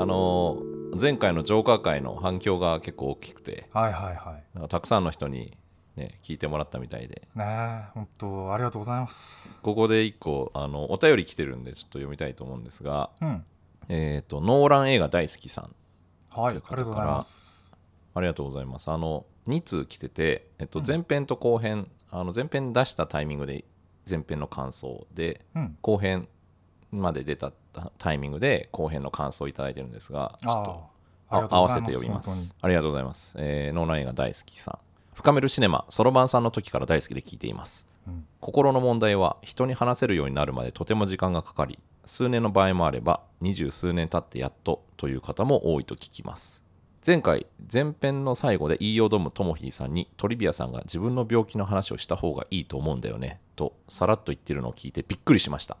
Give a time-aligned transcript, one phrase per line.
[0.00, 0.62] あの
[0.98, 4.68] 前回のジョーカー会の反響が結構大きくてはいはいはい。
[4.70, 5.58] たくさんの人に、
[5.94, 7.28] ね、聞いてもらったみたいで。
[7.34, 9.60] 本当ありがとうございます。
[9.60, 13.44] ここで一個あのお便り来てるんでちょっと読みたいと思うんですが、うん。
[13.90, 15.64] えー、とノーラン映画大好きさん。
[16.30, 17.76] はいありがとうございます。
[18.14, 18.90] ありがとうございます。
[18.90, 20.86] あの2通来てて、えっとうん。
[20.86, 23.66] 前編と後編、あの前編出したタイミングで
[24.08, 25.76] 前編の感想でうん。
[25.82, 26.26] 後編
[26.92, 27.52] まで出た
[27.98, 30.90] タイミングで後編の感想をいただいてるんですがちょ
[31.28, 32.56] っと合わせて読みます。
[32.60, 34.78] ありがとうございます、えーノーラン映画大好きさん。
[35.14, 37.86] 深めるシネマそろばんさんの時から大好きで聞いています。
[38.06, 38.26] うん。
[38.40, 46.64] 心の問題は人に話せるようになるまでとても時間がかかり数年の場合もあれば二十数年経ってやっとという方も多いと聞きます。
[47.06, 55.78] 前回前編の最後で言いよどむともひーさんにトリビアさんが自分の病気の話をした方がいいと思うんだよねとさらっと言ってるのを聞いてびっくりしました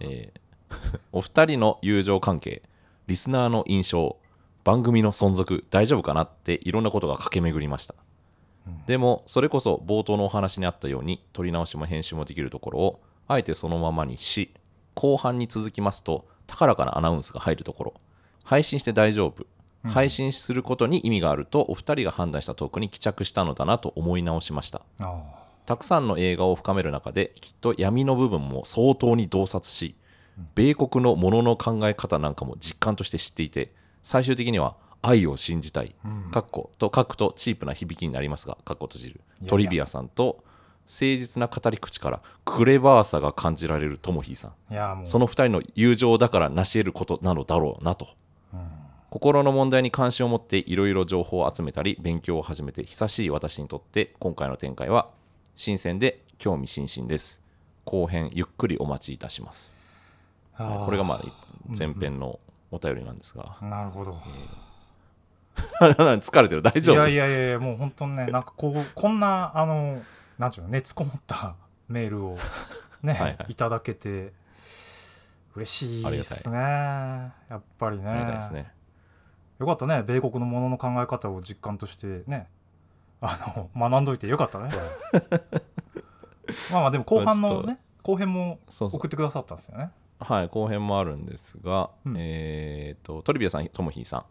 [0.00, 0.40] えー
[1.12, 2.62] お二人の友情関係
[3.06, 4.16] リスナーの印象
[4.64, 7.94] 番組の存続大丈夫かなっていろんなことが駆け巡りました、
[8.66, 8.84] うん。
[8.86, 14.52] でもそれこそ冒頭のお話にあったように撮り直しも編集もできるところをあえてそのままにし
[14.94, 17.94] 後半に続きますと高らかなアナウンスが入るところ。
[18.44, 19.46] 配信して大丈夫。
[19.84, 19.90] うん。
[19.90, 24.82] 配信することに意味があるとお二人が判断したトークに帰着したのだなと思い直しました。
[25.00, 29.96] あたくさんの映画を深める中できっと闇の部分も相当に洞察し
[30.54, 33.72] 米国のものの考え方なんかも実感として知っていて
[34.02, 35.94] 最終的には愛を信じたい
[36.30, 39.20] かっこと書くとチープな響きになりますがかっこ閉じる。
[39.46, 40.44] トリビアさんと
[40.86, 45.06] 誠実な語り口からクレバーさが感じられるトモヒーさん。
[45.06, 48.08] その二人の友情だから成し得ることなのだろうなと。
[48.52, 48.60] うん。
[49.10, 55.08] 心の問題に関心を持っていろいろ情報を集めたり勉強を始めて久しい私にとって今回の展開は
[55.56, 57.42] 新鮮で興味津々です。
[57.86, 59.74] 後編ゆっくりお待ちいたします。
[60.56, 61.20] これがまあ
[61.76, 62.38] 前編の
[62.70, 63.56] お便りなんですが。
[63.62, 64.18] なるほど。
[65.80, 66.60] 疲れてる。
[66.60, 67.08] 大丈夫？
[67.08, 70.02] いやいやいやもう本当にねなんかこうこんなあの
[70.38, 71.54] なんちゅうの熱こもった
[71.88, 72.38] メールを
[73.02, 73.46] ねはいはい。
[73.48, 74.34] いただけて
[75.54, 76.58] 嬉しいですね。
[76.58, 78.04] やっぱりね。
[78.52, 78.70] ね。
[79.58, 80.02] よかったね。
[80.02, 82.46] 米国のものの考え方を実感としてね
[83.26, 84.70] あの学んどいてよかったね。
[86.70, 89.90] まあまあでも後半のね後編も送ってくださったんですよね。
[90.18, 92.14] はい後編もあるんですが、うん。
[92.16, 94.24] えっ、とトリビアさんともひーさん。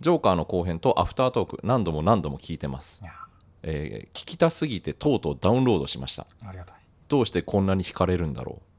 [0.00, 3.02] ジョーカーの後編とアフタートーク何度も何度も聞いてます。
[3.62, 6.26] えー聞きたすぎてとうとうダウンロードしました。
[6.46, 6.78] ありがたい。
[7.08, 8.75] どうしてこんなに惹かれるんだろう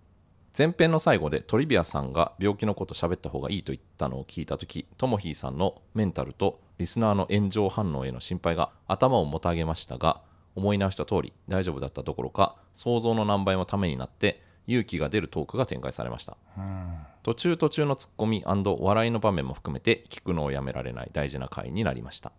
[0.58, 10.22] 前編の最後でトリビアさんが病気のこと喋った方がいいと言ったのを聞いた時ともひーさんのメンタルとリスナーの炎上反応への心配が頭をもたげましたが
[10.56, 16.38] 思い直した通り大丈夫だったどころか想像の何倍もためになって勇気が出るトークが展開されました。
[16.58, 22.32] うん途中途中のツッコミ笑いの場面も含めて聞くのをやめられない大事な回になりました。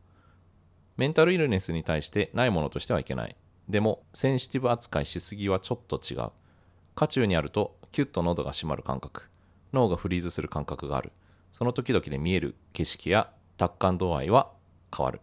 [0.96, 3.36] メンタルイルネスに対してないものとしてはいけない。
[3.68, 6.30] でもセンシティブ扱いしすぎはちょっと違う。
[6.94, 9.28] 渦中にあるとキュッと喉が締まる感覚。
[9.72, 11.12] 脳がフリーズする感覚がある。
[11.52, 14.50] その時々で見える景色や達観度合いは
[14.96, 15.20] 変わる、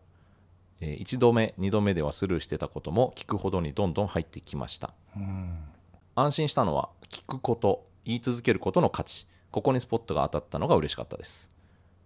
[0.81, 4.93] えー1度目2度目ではスルーしてたことも聞くほどにどんどん入ってきました。
[5.15, 5.57] うん。
[6.15, 9.27] 安心したのは聞くこと言い続けることの価値。
[9.51, 11.51] ここにスポットが当たったのが嬉しかったです。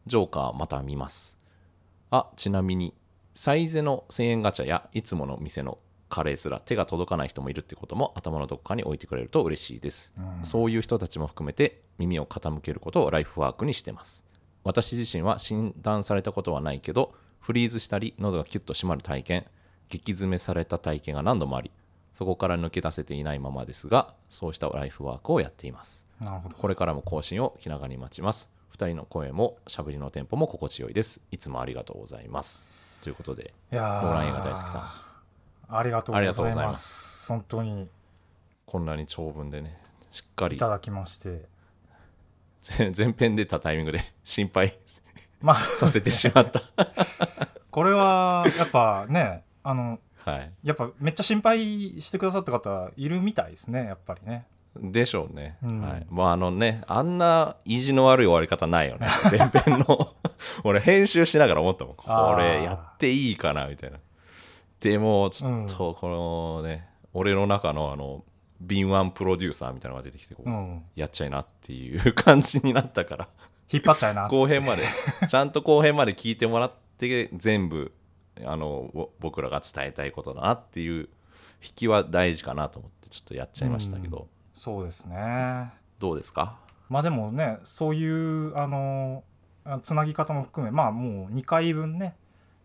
[0.06, 1.40] ジョーカーまた見ます。
[2.12, 2.94] あちなみに
[3.34, 5.78] サイゼの1000円ガチャやいつもの店の
[6.09, 10.46] カレーすら手が届かない人もいるってことも頭のどこかに置いてくれると嬉しいです、うん。
[10.46, 14.25] そういう人たちも含めて耳を傾けることをライフワークにしてます。
[14.64, 19.46] 私自身は診断されたことはないけどフリーズしたり喉がキュッと締まる体験
[19.88, 21.72] 激詰めされた体験が何度もあり
[22.14, 26.06] そこから抜け出せていないままですがそうしたライフワークをやっています。
[26.19, 26.56] なるほど。
[26.56, 28.52] これからも更新を気長に待ちます。
[28.75, 31.22] 2人の声も喋りのテンポも心地よいです。
[31.31, 32.72] いつもありがとうございます。
[33.02, 34.03] ということでいやー。
[34.03, 35.09] ノーラン映画大好きさん
[35.72, 37.28] ありがとうございまます。
[37.30, 37.88] 本当に。
[38.66, 39.80] こんなに長文でね
[40.12, 40.56] しっかり。
[40.56, 41.46] いただきまして。
[42.78, 44.77] 前前 編出たタイミングで 心配。
[45.42, 45.56] まあ。
[45.56, 46.62] させてしまった。
[47.69, 50.51] これはやっぱねあのはい。
[50.63, 54.45] やっぱめっちゃ心配してくださった方いるみたいですねやっぱりね。
[54.75, 55.81] でしょうね、うん。
[55.81, 59.07] はい、もうあのねあんな意地の悪い終わり方ないよね。
[59.30, 60.16] 前編の。
[60.63, 61.95] 俺編集しながら思ったもん。
[61.95, 63.98] これやっていいかなみたいな
[64.80, 68.24] でもちょっとこのね、俺の中のあの
[68.62, 70.84] 敏腕プロデューサーみたいなのが出てきてこう、うん。
[70.96, 73.28] やっちゃいなっていう感じになったから。
[73.72, 74.84] 引っ張っちゃいな後編まで。
[75.28, 77.94] ちゃんと後編まで聞いてもらって全部
[78.46, 81.10] あのぼ僕らが伝えたいことだなっていう
[81.64, 85.72] 引きは大事かなと思ってちょっとやっちゃいましたけど、そうですね。
[86.00, 86.58] どうですか？
[86.90, 89.24] まあでもねそういうあの
[89.64, 92.16] あつなぎ方も含めまあもう2回分ね、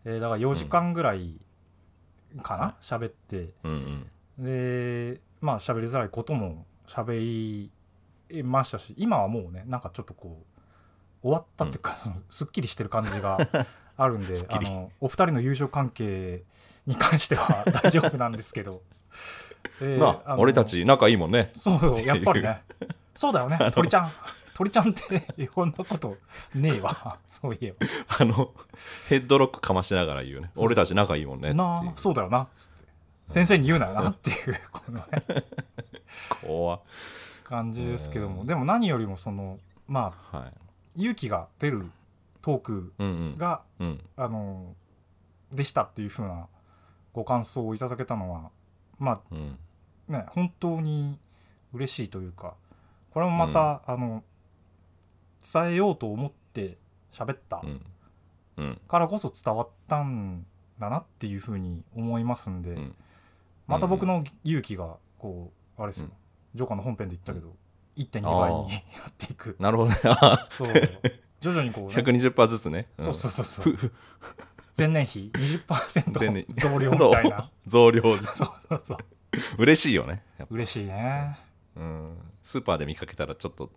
[0.05, 1.35] えーだから4時間ぐらい
[2.41, 2.75] かな？
[2.81, 3.49] 喋、って。
[3.63, 3.71] うん
[4.37, 4.43] うん。
[4.43, 7.19] でまあ喋りづらいことも喋
[8.29, 10.43] りましたし今はもうねなんかちょっとこ
[11.23, 13.37] う終わったっていうか、そのすっきりしてる感じが
[13.97, 16.43] あるんであのお二人の友情関係
[16.85, 18.81] に関しては 大丈夫なんですけど、
[19.81, 21.51] えーなあの俺たち仲いいもんね。
[21.55, 22.61] そうやっぱりね。
[23.15, 24.11] そうだよね鳥ちゃん
[24.55, 26.15] 鳥ちゃんってこんなこと
[26.55, 27.19] ねえわ。
[27.27, 27.85] そういえば。
[28.19, 28.53] あの
[29.09, 30.49] ヘッドロックかましながら言うね。
[30.55, 32.85] 俺たち仲いいもんねなあそうだよなっつって。
[33.27, 35.05] 先生に言うなよなっていうこのね
[36.41, 36.79] 怖
[37.43, 38.45] 感じですけども。
[38.45, 40.47] でも何よりもそのまあは
[40.95, 41.01] い。
[41.01, 41.91] 勇気が出る
[42.41, 43.37] トークうんうん。
[43.37, 44.09] が、うん。
[44.15, 44.73] あの
[45.51, 46.47] でしたっていう風な
[47.11, 48.51] ご感想をいただけたのは
[48.99, 49.59] まうん。
[50.09, 51.19] あね本当に
[51.73, 52.53] 嬉しいというか
[53.11, 54.23] これもまた、あの
[55.53, 56.77] 伝えようと思って
[57.11, 57.61] 喋った
[58.87, 60.45] からこそ伝わったん
[60.79, 62.95] だなっていう風に思いますんで、うん。
[63.67, 66.11] また僕の勇気がこうあれですよ、うん。
[66.55, 67.55] ジョーカーの本編で言ったけど、
[67.97, 69.55] 1.2倍にやっていく。
[69.59, 69.97] なるほどね。
[70.05, 70.73] あ そう。
[71.39, 72.87] 徐々にこう、 ね、120%ずつね。
[72.99, 73.03] ん。
[73.03, 73.75] そうそうそうそう。
[74.77, 75.31] 前年比。
[75.33, 76.45] 前年。
[76.45, 77.51] 20%増量みたいな。
[77.65, 78.97] 増量そうそうそう。
[79.59, 80.23] 嬉しいよね。
[80.49, 81.39] 嬉しいね。
[81.75, 82.17] うん。
[82.43, 83.71] スーパーで見かけたらちょっと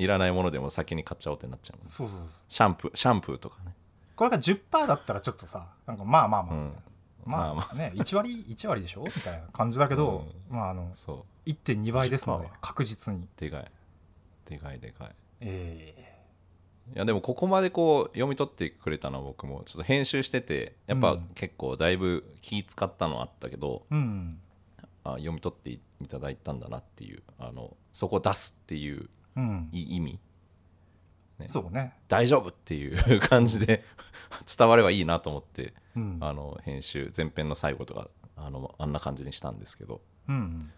[0.00, 2.28] いらないものでも先に買っちゃおうってなっちゃうそうそうそう。
[2.48, 3.74] シャンプーシャンプーとかね。
[4.16, 6.72] これが10%だったらちょっとさなんかまあまあまあ、うん。
[7.24, 9.02] まあ、まあまね1割1割でしょ？
[9.04, 11.48] みたいな感じだけど、まああのそう。
[11.48, 13.28] 1.2倍ですので10%確実に。
[13.36, 13.70] でかい。
[14.46, 15.10] でかいでかい。
[15.40, 15.94] え
[16.94, 21.28] いやでもここまでこう読み取ってくれたのは僕もちょっと編集しててやっぱうん。
[21.34, 24.40] 結構だいぶ気使ったのあったけど、ーうん。
[25.04, 29.68] あ読み取っていただいたんだなっていうあのそこ出すっていううん。
[29.72, 30.20] い意味。
[31.40, 31.48] ね。
[31.48, 31.94] そうね。
[32.08, 33.84] 大丈夫っていう感じで
[34.58, 36.18] 伝わればいいなと思ってうん。
[36.20, 40.00] あの編集前編の最後とかあのあんな感じにしたんですけど。
[40.28, 40.70] うん。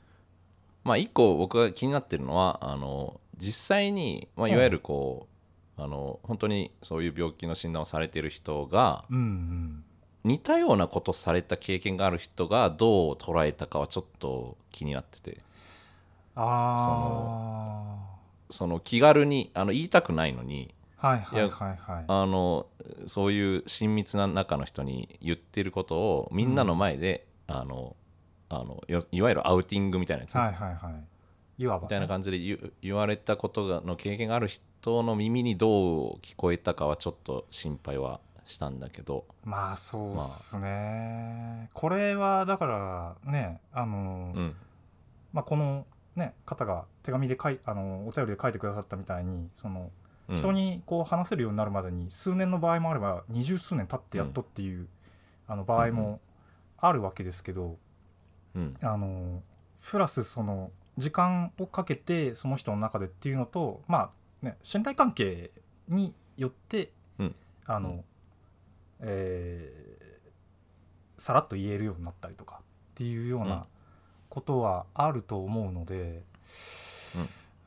[0.84, 5.28] まあ一個僕が気になってるのはあの実際に、まあ、いわゆるこ
[5.78, 9.84] う、あの本当にそういう病気の診断をされている人がうんうん。
[10.24, 15.40] 似たようなことされた経験がある人がどう捉えたかはちょっと気になってて。
[16.36, 18.11] あ
[18.52, 22.04] その気軽にあの言いたくないのにあはいはいはいはい。
[22.06, 22.66] あの
[23.06, 27.96] そういう親密な中の人に言ってることをみんなの前で、あの
[28.48, 31.62] あのよいわゆるアウティングみたいなやつ、はいはいはい。
[31.62, 39.24] いわばね、みたいな感じで言う言われたことがの経験がある人の耳にどう聞こえたかはちょっと心配はしたんだけど。
[39.44, 42.66] まあそうっすね、これはだか
[43.24, 44.56] らねあの、うん。
[45.32, 49.90] まあ、この、ね、方が手紙で書いあのお便りで書いてくださったみたいにその
[50.28, 50.36] うん。
[50.36, 54.88] 人にこう話せるようになるまでに数年の場合もあれば二十数年経ってやっとっていう、
[55.48, 56.20] あの場合も
[56.78, 57.76] あるわけですけど、
[58.54, 58.74] うん。
[58.82, 59.42] あの
[59.82, 65.50] プラスその時間をかけてその人の中でっていうのとまあね信頼関係
[65.88, 67.34] によって、うん。
[67.66, 68.04] あの、うん。
[69.00, 69.92] えー
[71.18, 72.64] さらっと言えるようになったりとかっ
[72.96, 73.48] ていうよううん。
[73.48, 73.66] な
[74.32, 76.22] ことはあると思うので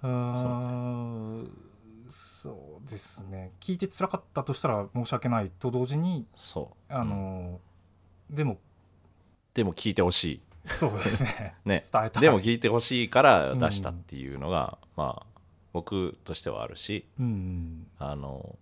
[0.01, 1.51] うーん
[2.09, 3.51] そうですね。
[3.59, 6.93] 聞いて辛かったとしたら申し訳ないと同時にそう。
[6.93, 7.59] あうんの、
[8.31, 8.57] でも
[9.53, 10.41] でも聞いてほしい。
[10.65, 11.55] そうですね。
[11.65, 11.83] ね。
[11.91, 12.21] 伝えたい。
[12.21, 15.25] でも聞いてほしいから出したっていうのが、まあ
[15.71, 17.87] 僕としてはあるしうん。
[17.99, 18.57] あの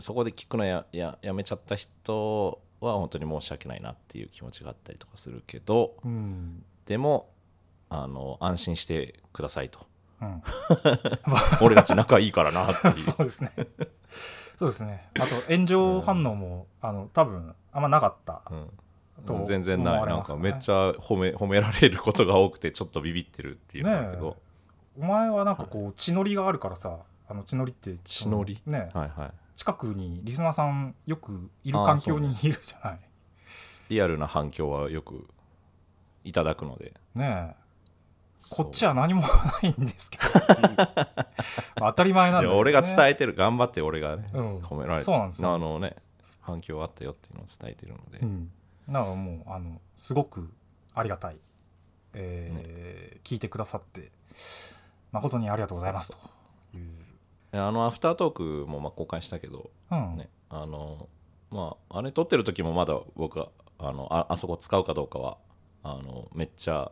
[0.00, 7.30] そこで聞くのやややめちゃった人は本当に申し訳ないなっていう気持ちがあったりとかするけどうんでも
[7.88, 9.86] あの安心してくださいと。
[10.20, 10.42] うん。
[11.62, 12.98] 俺たち仲いいからなっていう。
[13.02, 13.52] そうですね。
[14.56, 15.08] そうですね。
[15.20, 18.42] あと炎上反応も、あの多分あんまなかった
[19.26, 24.36] とうん、全然ない、なんかめっちゃ褒め褒められることが多くてちょっとビビってるっていうのだけど、
[24.98, 26.98] お前はなんかこう血のりがあるからさ
[27.28, 28.60] あの血のりって血のり？
[28.64, 29.30] そねはいはい。
[29.56, 33.00] 近くにリスナーさんよくいる環境にいるじゃない。
[33.88, 35.28] リアルな反響はよく
[36.24, 36.92] いただくので。
[37.14, 37.64] ねえ。
[38.50, 39.28] こっちは何もな
[39.62, 40.24] いんですけど。
[41.76, 42.52] 当たり前なんだね。
[42.52, 44.58] や俺が伝えてる頑張って俺がね、うん。
[44.58, 45.04] 褒められて。
[45.04, 45.96] そうなんですよあのね
[46.44, 48.50] 反響あったよっていうのを伝えてるので、うん、
[48.86, 50.52] だからもうあのすごく
[50.94, 51.38] ありがたい、
[52.12, 54.10] えー聞いてくださって
[55.10, 56.18] 誠にありがとうございますと。
[56.74, 61.08] いうあのアフタートークもまあ公開したけど、うん、ねあの
[61.50, 65.38] まああれ撮ってる時もまだ僕はあのああそこ使うかどうかは
[65.84, 66.90] あのめっちゃ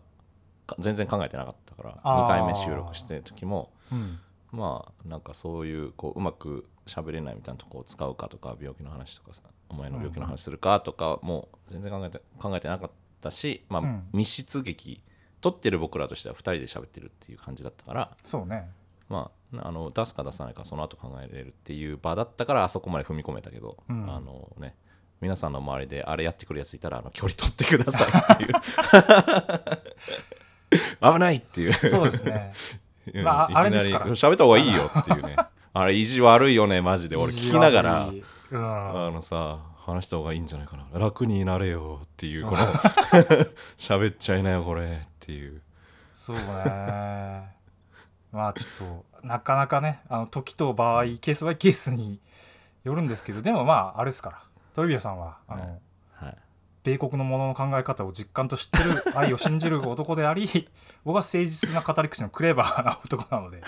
[0.67, 2.25] か全然考えてなかったからあー。
[2.25, 4.19] 2回目収録してる時もうん。
[4.53, 14.09] まあなんかそういうこううまく喋れないみたいなとこを使うかとか病気の話とかさお前の病気の話するかとかもう全然考えて考えてなかったし、まあうん。
[14.13, 15.03] 密室劇
[15.41, 18.71] 撮ってる僕らとしては2人で喋ってるっていう感じだったからそうね。
[19.09, 24.11] まあ、あの出すか出さないかその後考えれるっていう場だったからあそこまで踏み込めたけど、うん。
[24.11, 24.75] あのね
[25.23, 28.53] 皆さんの周りであれやってくるやついたらあの距離取ってくださいっていう。
[31.15, 31.73] 危ないっていう。
[31.73, 32.53] そうですね。
[33.15, 33.25] うん。
[33.25, 34.07] まああれですから。
[34.09, 35.37] 喋った方がいいよっていうね。
[35.75, 37.15] あれ意地悪いよねマジで。
[37.15, 38.11] 俺聞きながら。
[38.51, 39.07] うん。
[39.07, 40.99] あのさ話した方がいいんじゃないかな。
[40.99, 42.67] 楽になれよっていうこの
[43.79, 44.87] 喋っちゃいなよこれっ
[45.21, 45.63] ていう。
[46.17, 46.43] そうね。
[48.33, 52.19] まあちょっとなかなかねあの時と場合ケースバイケースに
[52.83, 55.71] よるんですけどでもまああれですからトリビアさんはあの、はい。
[56.27, 56.39] はい。
[56.85, 60.49] 米国のものの考え方を実感と知ってる愛を信じる男であり
[61.05, 63.63] 僕は誠実な語り口のクレバーな男なので。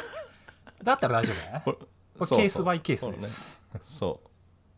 [0.83, 1.63] だったら大丈夫だね。
[1.65, 3.63] これケースバイケースです。
[3.83, 4.21] そ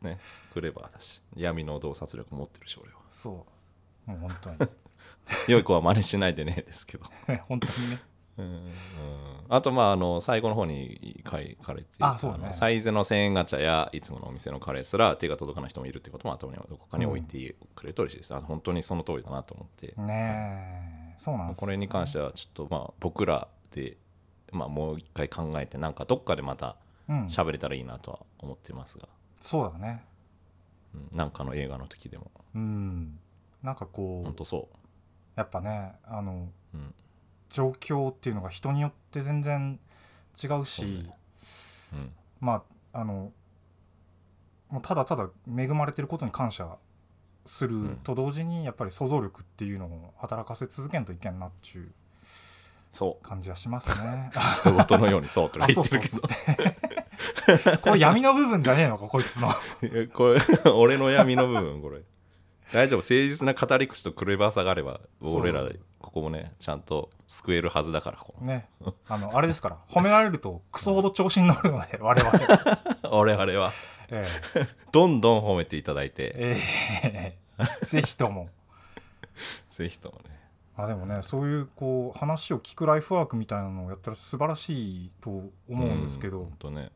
[0.02, 0.18] うね。
[0.52, 2.99] クレバーだし闇の洞察力持ってるし俺は。
[3.11, 3.47] そ
[4.06, 4.11] う。
[4.11, 4.71] もう本当に。
[5.49, 7.04] 良い子は真似しないでねですけど。
[7.49, 8.00] 本当にね
[8.38, 8.62] うんうん
[9.49, 12.47] あとまああの最後の方に書かれてあそうだね。
[12.47, 21.16] のサイズの1000円ガチャやいつものお店のカレーすら手が届かない人もいるってことも頭にはどこかに置いてくれると嬉しいです、あ本当にその通りだなと思って、ねえ。
[21.19, 21.61] そうなんです。
[21.61, 23.97] これに関してはちょっとまあ僕らで、
[24.52, 26.76] まあ、もう一回考えてなんかどっかでまた
[27.09, 29.09] うん喋れたらいいなとは思ってますが、
[29.40, 30.05] そうだね。
[30.93, 32.33] うん、なんかの映画の時でも。
[32.55, 33.19] うん。
[33.62, 34.69] なんかこう本当そ
[35.37, 36.95] やっぱねあのう、うん
[37.50, 39.79] 状況っていうのが人によって全然
[40.43, 41.17] 違うしね。
[41.93, 42.62] うん、ま
[42.93, 43.33] ああの
[44.69, 46.76] もうただただ恵まれてることに感謝
[47.45, 48.00] するん。
[48.03, 51.93] と同時にやっぱり想像力っていうのを働かせ続けんといけんなっていう
[52.93, 53.26] そう。
[53.26, 54.31] 感じはしますね。
[54.62, 56.19] 人事のようにそうとか言ってるけど。
[57.83, 59.49] これ闇の部分じゃねえのかこいつの。
[60.12, 60.41] これ
[60.73, 62.03] 俺の闇の部分これ
[62.73, 65.64] 大丈夫誠実な語り口とクレバーさがあれば俺ら
[66.00, 68.44] ここもねちゃんと救えるはずだからここ。
[68.44, 68.68] ね。
[69.08, 69.78] あのあれですから。
[69.90, 73.11] 褒められるとクソほど調子に乗るので 我々。
[73.11, 73.73] 俺あれは。
[74.08, 74.25] え
[74.92, 76.32] どんどん褒めていただいて。
[76.37, 76.56] え
[77.04, 77.38] え。
[77.58, 78.49] えぜひとも。
[79.68, 80.37] ぜひともね。
[80.78, 86.92] あでもねそういうこう話を聞くライフワークみたいなのをやったら素晴らしいと思うんですけど、ほんとね。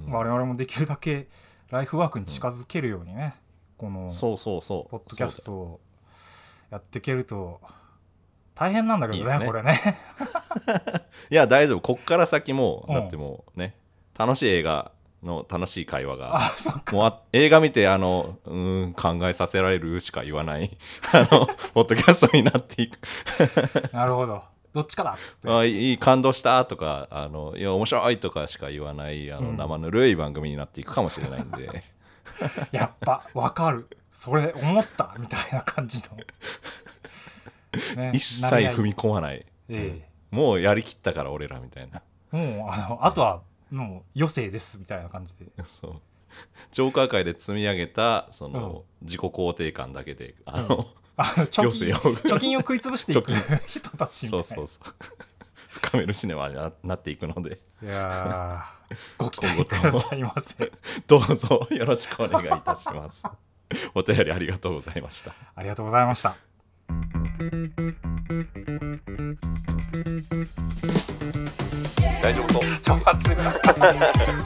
[0.00, 0.10] うん。
[0.10, 1.28] 我々もできるだけ
[1.70, 3.34] ライフワークに近づけるようにね、
[3.84, 4.90] このそうそうそう。
[4.90, 5.80] ポッドキャストを
[6.70, 7.60] やっていけると
[8.54, 9.46] 大変なんだけどねね。
[9.46, 9.98] これね。
[11.28, 11.80] いや大丈夫。
[11.80, 12.94] こっから先もうん。
[12.94, 13.76] だってもうね
[14.18, 14.90] 楽しい映画
[15.22, 16.40] の楽しい会話が
[16.92, 20.74] もうあ映画見てあのうーん考えさせられるしか言わない
[21.12, 22.98] あのポッドキャストになっていく。
[23.92, 24.42] なるほど。
[24.72, 25.50] どっちかだっつって。
[25.50, 29.56] あいい感動したとかあのいや面白いとかしか言わないあの、うん。
[29.58, 31.93] 生ぬるい番組になっていくかもしれないんで
[32.72, 33.88] やっぱわかる。
[34.12, 36.16] それ思ったみたいな感じの、
[38.00, 39.44] ね一切踏み込まない。
[39.68, 42.02] えもうやりきったから俺らみたいな。
[42.32, 45.46] えもうあのあとはもう余生ですみたいな感じで。
[45.64, 46.00] そう。
[46.72, 54.44] ジョーカー界で積み上げたその、自己肯定感だけであの、あの貯金余生を貯金を食い潰していく貯人たちみたいな。
[54.44, 54.94] そうそうそう
[55.74, 57.60] 深めるシネマにななっていくので。
[57.82, 60.72] いやーご期待くださいませ。
[61.06, 63.24] どうぞよろしくお願いいたします。
[63.94, 65.34] お便りありがとうございました。
[65.54, 66.36] ありがとうございました。
[72.22, 72.62] 大丈夫そう。
[72.82, 73.28] 挑発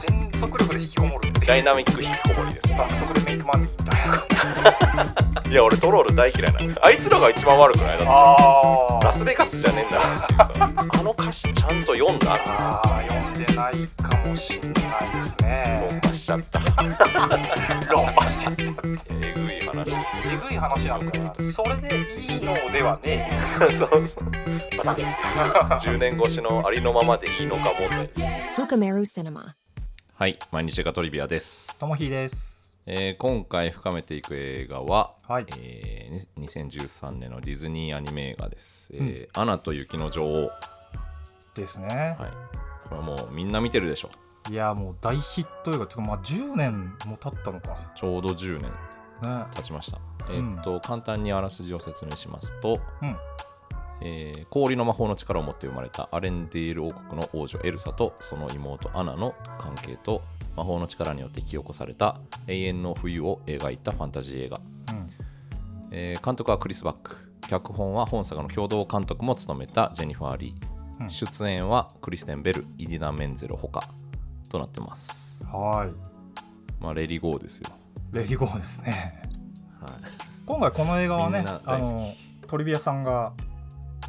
[0.07, 2.69] 全速力で引きこもるダイナミック引きこもりです。
[2.77, 6.81] 爆速でメイクマネーみたいな感じいや俺トロール大嫌いなんだ。
[6.85, 7.97] あいつらが一番悪くない？
[7.97, 8.05] だって。
[8.07, 9.99] あラスベガスじゃねえんだ。
[10.99, 12.37] あの歌詞ちゃんと読んだ？
[12.47, 14.71] あー読んでないかもしんない
[15.17, 15.87] ですね。
[15.89, 16.59] 論破しちゃった。
[17.91, 18.79] 論破しちゃったって。
[19.09, 19.85] えぐい話。
[19.85, 19.97] です
[20.31, 23.29] えぐい話なんだからそれでいいのではね
[23.73, 24.77] そうそう。
[24.77, 24.95] バタン
[25.79, 28.13] 10年越しのありのままでいいのか問題で
[28.55, 29.58] す.
[30.19, 32.77] はい毎日がトリビアです、ともひです。
[32.85, 35.45] えー今回深めていく映画は、はい。
[35.57, 40.51] えーに2013年のディズニーアニメ映画です「えーアナと雪の女王」
[41.55, 42.31] ですね、はい、
[42.89, 44.09] これはもうみんな見てるでしょ。
[44.49, 47.77] い、やもう大ヒット映画てかまあ10年も経ったのか。
[47.95, 53.15] ちょうど10年ね経ちました、えーっと簡単にあらすじを説明しますと、うん
[54.01, 60.21] えー氷の魔法の力を持って生まれたアレンデール王国の王女エルサとその妹アナの関係と
[60.55, 65.07] 魔法の力によって引き起こされた永遠の冬を描いたファンタジー映画、うん。
[65.91, 67.31] えー監督はクリス・バック。
[67.47, 71.09] 脚本は本作の共同監督も務めたジェニファー・リー、うん。
[71.09, 73.89] 出演はクリステン・ベルイディナ・メンゼロほか。
[74.49, 75.43] となってます。
[75.45, 75.89] は
[76.79, 77.69] まあレリゴーですよ、
[78.11, 79.21] レリゴーですね。
[79.79, 79.91] はい、
[80.45, 82.13] 今回この映画はみねあの
[82.47, 83.33] トリビアさんが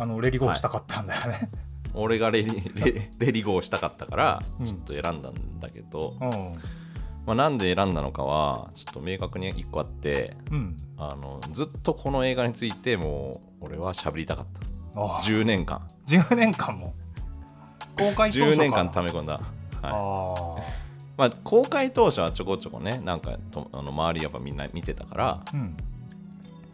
[0.00, 1.50] あのレリゴーしたかったんだよね、
[1.92, 4.64] 俺がレリ レレリゴーしたかったからうん。
[4.64, 6.52] ちょっと選んだんだけど、うん。
[7.26, 10.76] まあ、なんで選んだのかはちょっと明確に1個あってうん。
[10.96, 14.46] あのずっとこの映画についてもう俺は喋りたかっ
[14.94, 15.00] た。
[15.00, 15.20] ああ。
[15.20, 15.86] 10年間。
[16.06, 16.94] 10年間も？
[17.98, 19.42] 公開当初10年間た溜め込んだ、はい。
[19.82, 20.56] あ
[21.18, 25.76] まあ、公開当初はちょこちょこねなんかとあの周りやっぱみんな見てたから、あうん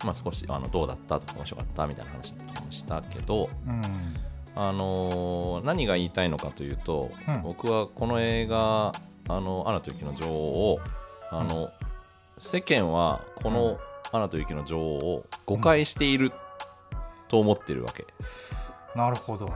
[0.05, 3.83] まあ、少しあのどうだったとか面白かったみたいな話とかもしたけど、うん。
[4.55, 7.43] あのー何が言いたいのかというと、うん。
[7.43, 8.93] 僕はこの映画
[9.29, 10.81] 「あのアナと雪の女王を」
[11.31, 11.71] あの
[12.39, 13.79] 世間はこの
[14.13, 16.33] 「アナと雪の女王」を誤解している
[17.29, 18.07] と思ってるわけ。
[18.95, 19.53] なるほど。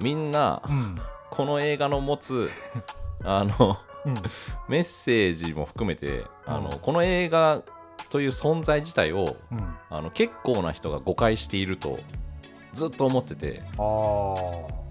[0.00, 0.96] みんなうん。
[1.30, 2.50] この映画の持つ
[3.24, 4.14] あのうん。
[4.68, 6.78] メッセージも含めてあの、うん。
[6.78, 7.62] この映画
[8.10, 9.76] という存在自体をうん。
[9.90, 11.98] あの結構な人が誤解していると
[12.72, 13.62] ずっと思ってて。
[13.78, 14.34] あ
[14.70, 14.86] あ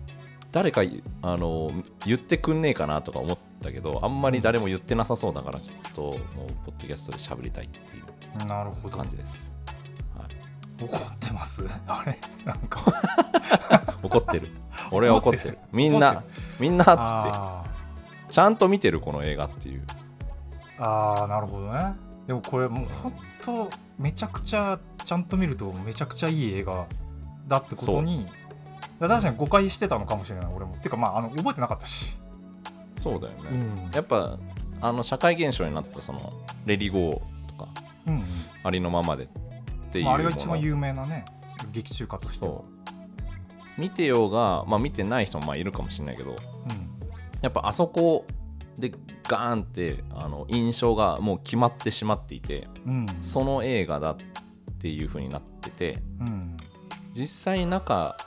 [0.52, 0.84] 誰か
[1.22, 1.70] あの
[2.06, 6.16] 言ってくんねえかなとか思ったけどあんまり誰も言ってなさそうだからちょっともう
[6.66, 9.54] ポッドキャストで喋りたいっていう感じです、
[10.18, 11.66] はい、怒ってます？
[11.88, 12.18] あれ？
[12.46, 12.86] なんか。
[14.02, 14.50] 怒ってる。
[14.92, 15.58] 俺は怒ってる。
[15.74, 16.24] みんな
[16.58, 17.04] みんなっつって。
[17.06, 17.66] あ
[18.30, 19.86] ちゃんと見てるこの映画っていう。
[20.80, 21.96] ーあーなるほどね
[22.28, 26.88] でもこれもうほんとめちゃくちゃちゃんと見るとめちゃくちゃいい映画
[27.48, 28.28] だってことに
[29.00, 30.76] 確かに誤解してたのかもしれない俺も。
[30.78, 32.18] てかまああの覚えてなかったし、
[32.98, 33.92] そうだよね、うん。
[33.92, 34.40] やっぱ
[34.82, 36.32] あの社会現象になったその
[36.66, 37.68] レディゴーとか
[38.08, 38.24] うん
[38.64, 39.28] ありのままでっ
[39.92, 41.26] ていうまあ、あれが一番有名なね
[41.72, 42.48] 劇中歌として
[43.78, 46.38] 見てようが、まあ、見てない人もまあいるかもしれないけどうん。
[47.42, 48.26] やっぱあそこ
[48.78, 48.92] で
[49.24, 53.06] ガーンってあの印象がもう決まってしまっていてうん。
[53.22, 54.18] その映画だっ
[54.80, 56.58] ていう風になっててうん。
[57.14, 58.18] 実際中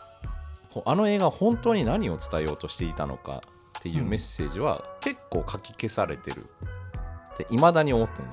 [0.71, 3.43] こうあの映画本当に何を伝えようとしていたのか
[3.79, 6.47] っていうメッセージは結構書き消されてる
[7.35, 8.27] っていまだに思ってん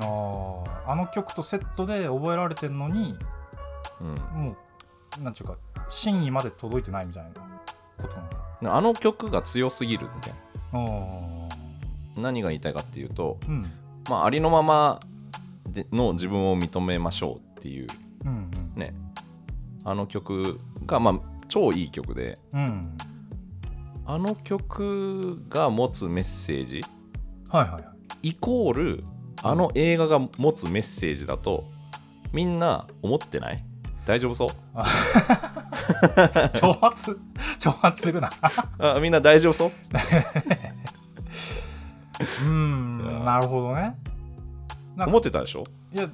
[0.00, 0.90] のあー。
[0.90, 3.16] あの曲とセットで覚えられてるのに
[4.00, 4.56] 俺、うん、も
[5.18, 5.56] うなんちゅうか
[5.88, 7.30] 真意まで届いてないみたいな
[7.98, 8.76] ことなの。
[8.76, 10.34] あの曲が強すぎるみたい
[10.72, 11.43] あな
[12.16, 13.72] 何が言いたいかっていうと、ーうん。
[14.08, 15.00] まあ、ありのまま
[15.68, 17.86] での自分を認めましょうっていう
[18.24, 18.94] うんね。
[19.84, 21.14] あの曲がまあ
[21.48, 22.98] 超いい曲でうんうん。
[24.06, 26.84] あの曲が持つメッセージ
[27.50, 27.90] はいはいは
[28.22, 28.28] い。
[28.28, 29.04] イコール
[29.42, 31.64] あの映画が持つメッセージだと
[32.32, 33.64] みんな思ってない？
[34.06, 34.50] 大丈夫そう？
[36.52, 37.18] 挑発？
[37.58, 38.30] 挑発するな。
[38.78, 39.72] あみんな大丈夫そう？
[42.42, 43.96] うんなるほどね。
[44.96, 45.64] なんか思ってたでしょ？
[45.92, 46.08] いや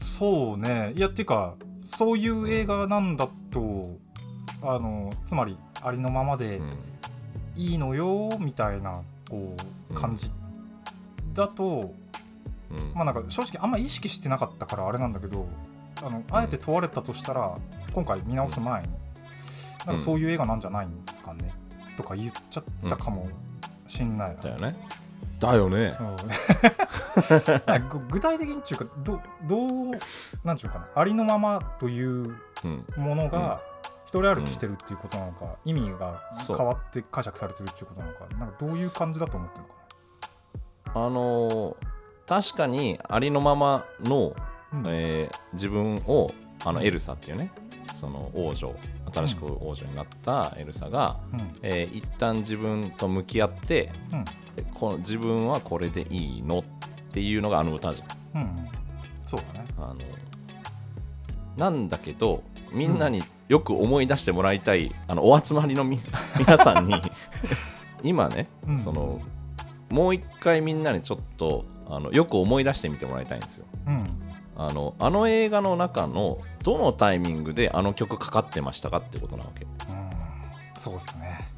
[0.00, 0.92] そうね。
[0.94, 3.98] いやっていうかそういう映画なんだと
[4.62, 6.70] あのつまりありのままでうん。
[7.56, 9.00] いいのよみたいな
[9.30, 9.54] こ
[9.90, 10.32] う感じ
[11.34, 11.94] だと、
[12.68, 12.92] うん。
[12.92, 15.48] まあなんか正直あんま意識してなかったからあれなんだけど
[16.02, 17.54] あのあえて問われたとしたら
[17.92, 18.88] 今回見直す前に
[19.86, 21.52] なんかそういう映画なんじゃないんですかね、
[21.96, 23.28] とか言っちゃったかも
[23.86, 24.30] しんない。
[24.30, 24.76] な、だよね
[25.52, 25.96] だよね。
[26.00, 26.16] うん。
[27.88, 29.90] ぐ具体的にっていうかどどう
[30.44, 30.88] なんていうかな。
[30.94, 32.84] ありのままといううん。
[32.96, 33.60] ものが
[34.06, 41.76] 一人歩きしてるっていうことなのか、意味が変わって解釈されてるっていうことなのかなんかどういう感じだと思ってるのかあのー
[42.26, 44.34] 確かにありのままの、
[44.72, 44.86] な、うん。
[44.86, 46.30] えー自分を
[46.64, 47.50] あのエルサっていうね
[47.94, 48.74] その王女
[49.12, 51.40] 新しく王女になったエルサが、うん。
[51.62, 54.24] えー一旦自分と向き合ってうん。
[54.56, 56.64] えこの自分はこれでいいのっ
[57.12, 58.68] ていうのがあの歌じゃんうんうん。
[59.26, 59.66] そうだね。
[59.78, 59.96] あの
[61.56, 66.00] なんだけどみんなによく思い出してもらいたい、あのお集まりのみ
[66.38, 66.94] 皆さんに
[68.02, 68.78] 今ね、うん。
[68.78, 69.20] その
[69.90, 73.66] もう一回みんなにちょっとあのよく思い出してみてもらいたいんですよ。
[73.86, 74.23] うん
[74.56, 79.64] あのあの映画の中のどのタイミングであの曲かかってましたかってことなわけ。
[79.64, 80.10] うん。
[80.76, 81.48] そうですね。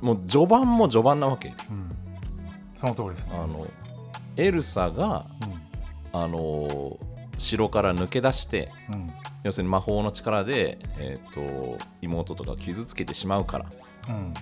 [0.00, 1.48] もう序盤も序盤なわけ。
[1.48, 1.88] うん。
[2.76, 3.32] その通りですね。
[3.34, 3.66] あの
[4.36, 5.26] エルサが
[6.12, 6.98] あの
[7.38, 8.94] 城から抜け出してうん。
[8.94, 13.66] うん要するに魔法の力で、えー、と妹とか傷つけてしまうから
[14.08, 14.34] うん。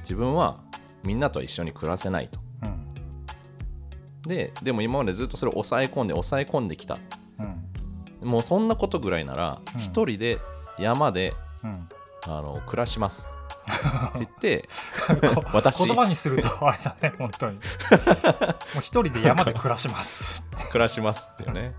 [0.00, 0.58] 自分は
[1.04, 2.40] みんなとは一緒に暮らせないと。
[2.62, 4.28] うん。
[4.28, 6.98] ででも今までずっとそれを抑え込んで抑え込んできた
[8.22, 8.28] うん。
[8.28, 9.80] もうそんなことぐらいならうん。
[9.80, 10.38] 一人で
[10.78, 11.88] 山でうん。
[12.24, 13.32] あの暮らします。
[14.16, 14.68] って
[15.08, 15.86] 言ってこ 私。
[15.86, 17.54] 言葉にするとあれだね本当に。
[17.56, 20.44] もう一人で山で暮らします。
[20.70, 21.74] 暮らしますっていうね。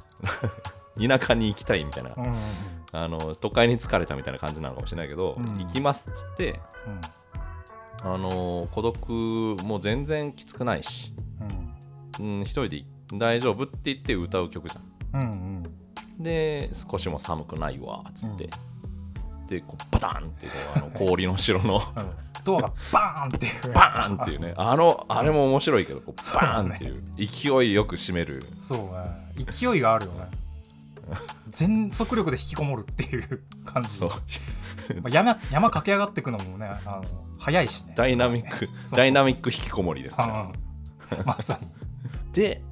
[1.00, 2.12] 田舎に行きたいみたいな。
[2.16, 2.36] うんうん
[2.94, 5.60] あの都会に疲れたみたいな感じなのかもしれないけど、うん。
[5.60, 6.60] 行きますっつって
[8.04, 9.10] あの孤独
[9.64, 12.26] も全然きつくないし、うん。
[12.26, 16.24] うんうん、一人で大丈夫って言って歌う曲じゃんうんうん。
[16.24, 18.50] で少しも寒くないわっつって、
[19.48, 21.82] でこうバタンってこうあの氷の城の。
[21.96, 23.74] うんドアがバーンっていう。
[23.74, 24.54] バーンっていうね。
[24.58, 28.44] あのあれも面白いけどこうバーンっていう勢いよく締める。
[28.60, 28.80] そう
[29.44, 29.46] ね。
[29.52, 30.26] 勢いがあるよね。
[31.50, 33.90] 全速力で引きこもるっていう感じ。
[33.90, 34.10] そう。
[34.10, 34.16] ま
[35.06, 37.06] あ、山山駆け上がっていくのもねあの
[37.40, 37.94] 早いしね。
[37.96, 38.98] ダイナミックそう。
[38.98, 40.54] ダイナミック引きこもりですね。
[41.12, 41.26] うん。
[41.26, 41.68] まさに。
[42.34, 42.64] で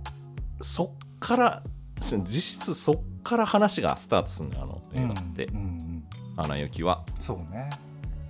[0.62, 1.64] そっから
[2.00, 5.46] 実質そっから話がスタートするのよあの映画って。
[5.46, 6.04] うん、うんうん
[6.38, 7.04] 「アナ雪」は。
[7.20, 7.70] そうね。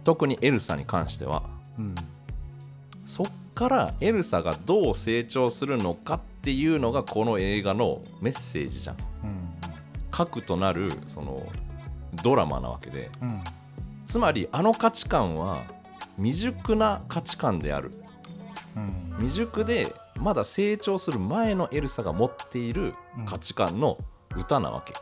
[0.03, 1.43] 特にエルサに関しては。
[1.77, 1.95] うん。
[3.05, 9.01] そっからエルサがどう成長するのかっていうのがこの映画のメッセージじゃんうん。
[10.12, 11.45] 核となるその
[12.23, 13.12] ドラマなわけで。
[13.21, 13.43] うん。
[14.05, 15.63] つまりあの価値観は
[16.17, 17.91] 未熟な価値観である。
[18.75, 19.15] うん。
[19.19, 22.93] 未熟でまだ成長する前のエルサが持っている
[23.25, 23.97] 価値観の
[24.36, 24.93] 歌なわけ、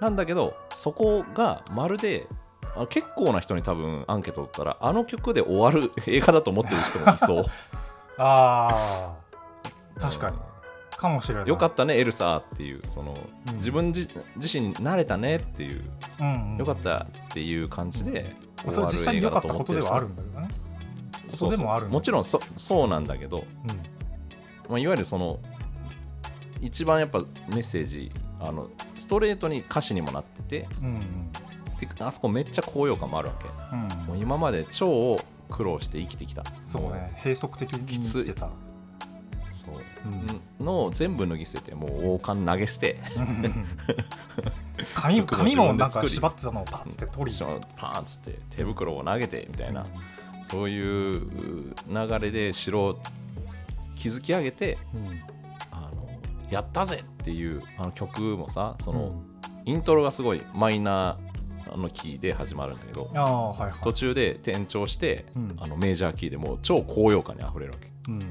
[0.00, 2.28] なんだけどそこがまるで
[2.76, 7.44] あ結構な人に多分アンケート取ったらあの曲で終わる映画だと思ってる人もいそう。
[8.18, 10.36] あー確かに。
[10.96, 11.48] かもしれない。
[11.48, 13.16] よかったねエルサっていうその、
[13.48, 13.56] うん。
[13.56, 16.58] 自分自自身に慣れたねっていう、うんうん。
[16.58, 20.48] よかったっていう感じでまあそれ実際に良かったことではあるんだけどね
[21.30, 23.44] そうでもあるもちろんそそうなんだけど、
[24.68, 25.38] まあ、いわゆるその
[26.60, 31.00] 一番やっぱメッセージあのストレートに歌詞にもなっててうんうん。
[31.80, 33.48] であそこめっちゃ高揚感もあるわけ。
[33.74, 34.06] うん。
[34.06, 36.44] もう今まで超苦労して生きてきた。
[36.64, 37.10] そうね。
[37.16, 38.50] 閉塞的に生きてた
[39.60, 39.74] そう、
[40.06, 40.64] うん。
[40.64, 42.98] のを全部脱ぎ捨ててもう王冠投げ捨て。
[44.94, 47.38] 髪髪もなんか縛ってたのをパッつって取り。
[47.76, 49.84] パーンっつって手袋を投げてみたいな、
[50.42, 52.98] そういう流れで城を
[53.94, 54.78] 築き上げて
[55.70, 56.08] あの
[56.50, 59.30] やったぜっていうあの曲もさその、うん。
[59.66, 63.72] イントロがすごいマイナーのキーで始まるんだけどはいはい。
[63.82, 65.56] 途中で転調して、うん。
[65.60, 68.26] あのメジャーキーでもう超高揚感にあふれるわうんけ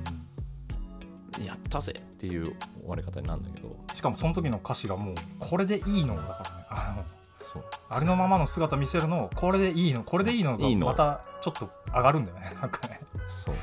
[1.46, 1.94] やったぜ。
[1.98, 2.56] っていう終
[2.88, 3.76] わり方になるんだけど。
[3.94, 7.04] しかもその時の歌詞がもうこれでいいのだからね。
[7.40, 7.64] そう。
[7.90, 12.52] ありのままの姿見せるのをこれでいいのこれでいいのがまたちょっと上がるんだよね。
[12.62, 13.00] なんかね。
[13.28, 13.56] そう。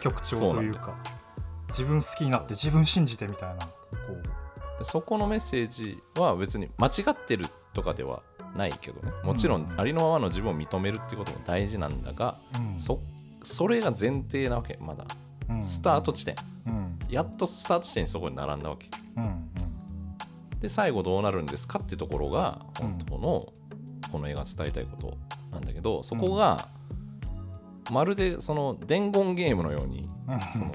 [0.00, 0.94] 曲調というか。
[1.68, 3.72] 自分好きになって自分信じてみたいなこ
[4.78, 8.22] でそこのメッセージは別に間違ってるとかでは
[8.54, 9.12] ないけどね。
[9.22, 9.80] もちろんうん。
[9.80, 12.78] ありのままの自分を認めるってことも大事なんだが、う、うん。
[12.78, 13.00] そ
[13.42, 15.04] それが前提なわけまだ。
[15.04, 15.25] うん
[15.60, 16.34] スタート地点、
[16.66, 16.98] うん。
[17.08, 18.88] やっとスタート地点にそこに並んだわけ。
[20.60, 22.88] で最後どうなるんですかってところがうん。
[22.88, 23.52] 本当の
[24.10, 25.18] この映画伝えたいこと
[25.52, 26.68] なんだけどそこが
[27.90, 30.40] まるでその伝言ゲームのようにうん。
[30.40, 30.72] その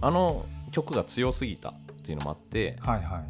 [0.00, 3.24] あの曲が強すぎたっていうのもあってはいはい。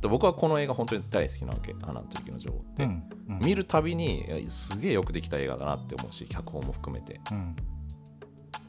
[0.00, 3.02] で僕はこの映画本当に大好きなわけ「アナと雪の女王」って、うん。
[3.28, 3.38] うん。
[3.40, 7.20] 見るたびにすげえよくできた映画だなって思うし脚本も含めて。
[7.30, 7.56] うん。
[7.58, 7.73] え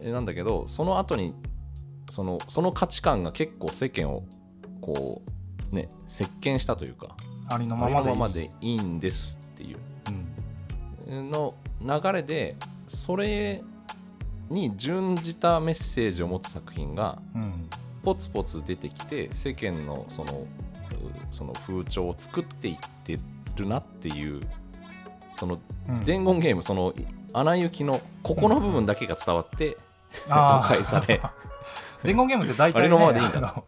[0.01, 1.34] なんだけどその後に
[2.10, 4.23] そのその価値観が結構世間を
[4.81, 5.21] こ
[5.71, 7.15] うね席巻したというか
[7.47, 8.77] ありのままでいい。
[8.77, 9.77] んですっていう。
[11.10, 11.31] うん。
[11.31, 12.55] の流れで
[12.88, 13.62] それ
[14.49, 17.69] に準じたメッセージを持つ作品がうん。
[18.03, 20.45] ポツポツ出てきて世間のそのう
[21.31, 23.19] その風潮を作っていって
[23.55, 24.41] るなっていう
[25.34, 25.99] そのうん。
[26.05, 29.77] 伝言ゲームそのいアナ雪のここの部分だけが伝わって
[30.30, 31.21] あ破壊され。
[32.04, 33.38] 伝言ゲームって大体、ね、ありのままでいいんだ。
[33.38, 33.65] あの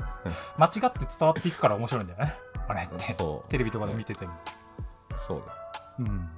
[0.57, 2.35] 間違って伝わっていくから面白いんだよね。
[2.67, 2.99] あれって。
[2.99, 3.49] そう。
[3.49, 4.33] テレビとかで見てても。
[5.17, 5.53] そうだ。
[5.99, 6.29] うん。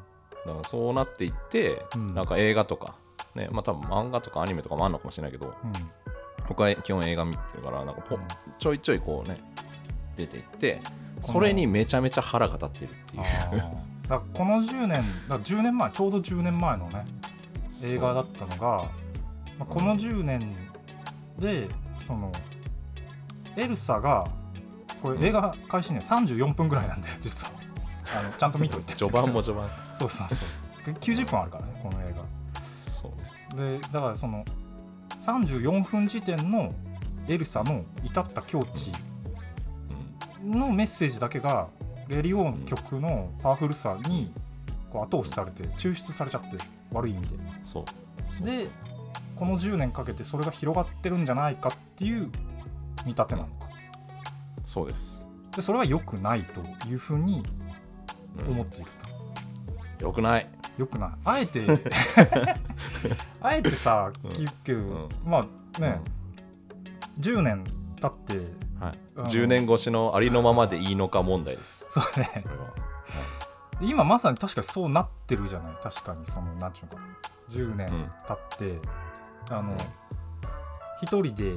[0.46, 2.16] だからそうなっていって、うん。
[2.16, 2.96] なんか映画とか
[3.36, 5.74] ねまあ多分漫画とかアニメとかもあるのかもしれないけどうん。
[6.48, 8.22] 僕は基本映画見てるからなんかポうん。
[8.58, 9.40] ちょいちょいこうね
[10.16, 10.82] 出ていって
[11.22, 13.64] それにめちゃめちゃ腹が立ってるっていう。
[14.08, 17.06] だこの10年だから10年前ちょうど10年前のね
[17.86, 18.90] 映画だったのが、
[19.60, 20.56] まあ、この10年
[21.38, 21.68] で
[22.00, 22.32] その
[23.56, 24.26] エルサが
[25.02, 27.54] これ映画開始ね34分ぐらいなんだよ実は。
[28.18, 28.96] あのちゃんと見といて。
[28.96, 29.70] 序盤も序盤。
[29.98, 30.46] そうそうそ
[30.90, 30.94] う。
[30.94, 32.14] 90分あるからねこの映
[32.82, 33.12] そう。
[33.12, 34.44] ね画でだからその
[35.22, 36.74] 34分時点の
[37.28, 38.92] エルサの至った境地
[40.44, 41.68] のメッセージだけが
[42.08, 44.34] レリオーン曲のパワフルさに
[44.90, 46.58] こう後押しされて抽出されちゃって
[46.92, 47.36] 悪い意味で。
[47.64, 47.86] そう
[48.34, 48.48] そう。
[48.48, 48.68] で
[49.40, 52.30] この10年かけてそれが広がってるんじゃないかっていう
[53.06, 53.70] 見立てなのか。
[54.66, 57.42] そうです、でそれは良くないというふうに
[58.38, 58.52] うん。
[58.52, 58.86] 思っている
[59.98, 60.48] と、よくない。
[60.78, 61.10] 良くない。
[61.24, 61.66] あえて
[63.42, 64.32] あえてさうん。
[64.32, 65.10] 聞くけど、うん。
[65.26, 65.40] ま
[65.78, 66.02] あね、
[67.20, 67.64] 10年
[68.02, 71.88] 経ってはい、あの10年越しのありのままでいいのか問題です。
[71.90, 72.44] そうね。
[72.44, 72.74] これは。
[73.82, 75.74] 今まさに確かにそうなってるじゃない。
[75.82, 77.08] 確かにそのなんていうのかな。
[77.50, 78.80] 10年うん経って、
[79.50, 79.78] あのうん。
[81.02, 81.54] 一人で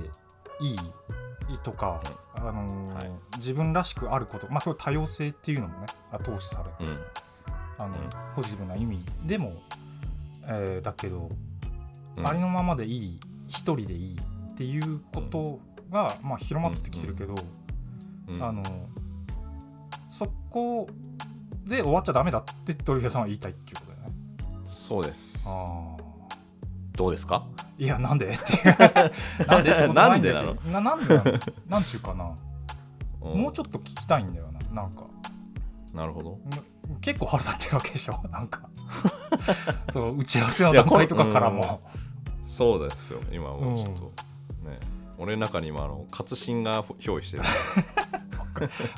[0.60, 2.00] いいとか、
[2.34, 3.10] あのーはい。
[3.36, 6.98] 自分らしくあることまあそれ多様性っていうのもね後押しされて、うん。
[7.78, 7.94] あのうん。
[8.36, 9.54] ポジティブな意味でも、
[10.46, 11.28] えーだけど、
[12.16, 12.26] うん。
[12.26, 14.18] ありのままでいい一人でいい
[14.52, 15.58] っていうこと
[15.90, 17.34] が、まあ、広まってきてるけど、
[18.28, 18.42] うん。
[18.42, 18.62] あの
[20.08, 20.86] そこ
[21.64, 24.14] で終わっちゃダメだって鳥平さんは言いたいっていうことだよね。
[24.64, 25.48] そうです。
[25.48, 25.96] あ
[26.92, 27.46] どうですか？
[27.56, 28.26] ーいやなんで？
[28.26, 28.76] っていう。
[29.48, 29.72] なんで？
[29.72, 31.32] ってことないんだけどなんななんでなの？
[31.68, 32.32] なんちゅうかな、
[33.22, 33.42] うん。
[33.42, 35.02] もうちょっと聞きたいんだよななんか。
[35.92, 36.30] なるほど。
[36.30, 36.40] ん
[37.00, 38.20] 結構腹立ってるわけでしょ？
[38.30, 38.60] なんか。
[39.92, 41.80] そう打ち合わせの段階とかからも。
[42.40, 44.02] そうですよ今もうちょっと、
[44.68, 44.78] ね。
[45.18, 47.42] 俺の中に今あの活心が憑依してる。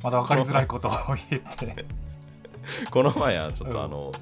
[0.02, 0.92] まだ分かりづらいことを
[1.30, 1.86] 言って。
[2.90, 4.12] この前はちょっうんとあの、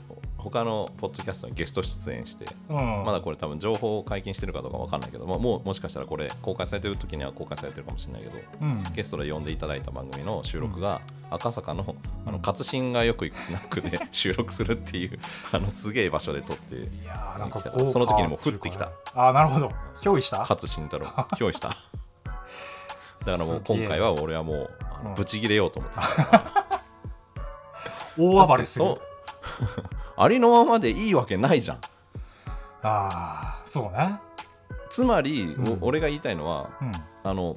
[0.42, 3.04] 他のポッドキャストにゲスト出演して、うん。
[3.04, 8.82] まだこれ多分情報を解禁してるかどうかわかんないけど、まあ、もうもしかしたらこれ公開されてる時には公開されてるかもしれないけどうん。
[8.92, 11.00] ゲストで呼んでいただいた番組の収録が
[11.30, 12.32] 赤坂のあうん。
[12.34, 15.18] の活心がよく行くスナックで 収録するっていう
[15.52, 18.90] あのすげえ場所で撮っていやーなんかその時にも降ってきた。
[19.14, 19.70] ああなるほど。
[20.00, 20.38] 憑依した？
[20.38, 21.06] 勝慎太郎。
[21.38, 21.68] 憑依した。
[21.68, 21.78] だか
[23.38, 25.08] らもう今回は俺はもうあうん。
[25.10, 25.98] のブチギレようと思って
[28.18, 28.84] 大暴れする。
[28.84, 29.00] そう
[30.16, 31.76] ありのままでいいわけないじゃん。
[31.76, 31.80] あ
[32.82, 34.18] あそうね。
[34.90, 35.78] つまり、うん。
[35.82, 36.92] お俺が言いたいのはうん。
[37.24, 37.56] あの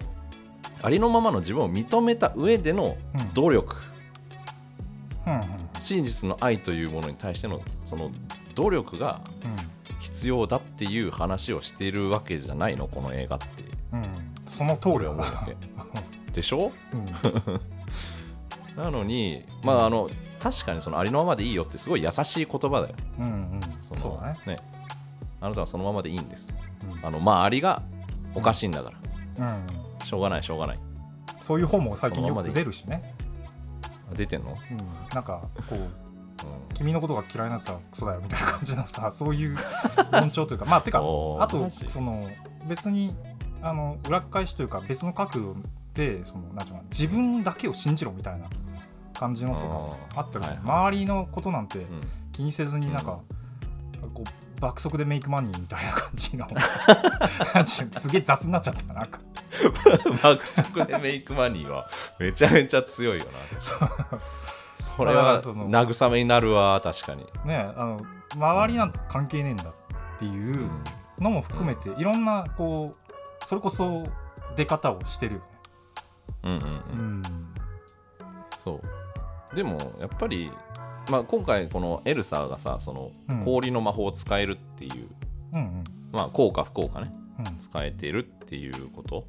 [0.82, 3.34] ありのままの自分を認めた上でのうん。
[3.34, 3.76] 努力、
[5.26, 5.42] うんうん。
[5.80, 8.12] 真実の愛というものに対してのその
[8.54, 9.22] 努力が
[10.00, 13.46] 必要だっていう話をしているわけじゃないのこの映画って。
[13.94, 14.00] うん。
[14.00, 14.08] うん
[14.46, 15.16] その通りだ
[16.32, 16.72] でしょ？
[16.94, 17.06] うん。
[18.78, 20.08] なのにまああの
[20.46, 23.62] 確かにそのありのままでいいよってすごい優しい言葉だようんうん。
[23.82, 24.58] そのそうだね。
[25.42, 26.56] あなたはそのままでいいんです。
[26.84, 27.04] うん。
[27.04, 27.82] あのまあありが
[28.36, 28.92] おかしいんだか
[29.40, 29.54] ら、う
[30.04, 30.80] んしょうがないしょうがない。
[31.40, 33.16] そういう本も最近よく出るしね。
[34.14, 34.78] 出てんの、うん。
[35.16, 35.88] なんかこううん。
[36.76, 39.58] 君のことが嫌いなやつはクソだよみたいな感じのさ そういう
[40.12, 40.66] 論調というか。
[40.66, 41.02] まあてかあ
[41.48, 42.30] とその
[42.68, 43.16] 別に
[43.64, 45.56] あの裏返しというか別の角度
[45.96, 48.48] でそのなんていうの自分だけを信じろみたいな
[49.16, 50.60] 感じのとかあったり、はいはい。
[50.64, 52.02] 周りのことなんてうん。
[52.32, 53.20] 気にせずになんか、
[54.14, 56.48] こう爆速でメイクマニーみたいな感じの。
[57.66, 59.20] すげえ雑になっちゃったなんか。
[60.22, 64.20] 爆速でメイクマニーはめちゃめちゃ強いよな。
[64.78, 68.02] それはその慰めになるわ確かに、ねあの
[68.36, 69.74] 周りなんて関係ねえんだっ
[70.20, 70.70] ていう
[71.20, 74.04] のも含めていろんなこうそれこそ
[74.58, 75.46] 出方をしてるよね。
[76.44, 77.00] うんうんうん。
[77.00, 77.24] うん。
[78.58, 78.82] そう
[79.56, 80.52] でもやっぱり、
[81.10, 83.44] まあ、今回このエルサがさそのうん。
[83.46, 85.10] 氷の魔法を使えるっていう、
[85.54, 87.58] うんまあ効果不効果ねうん。
[87.58, 89.26] 使えてるっていうこと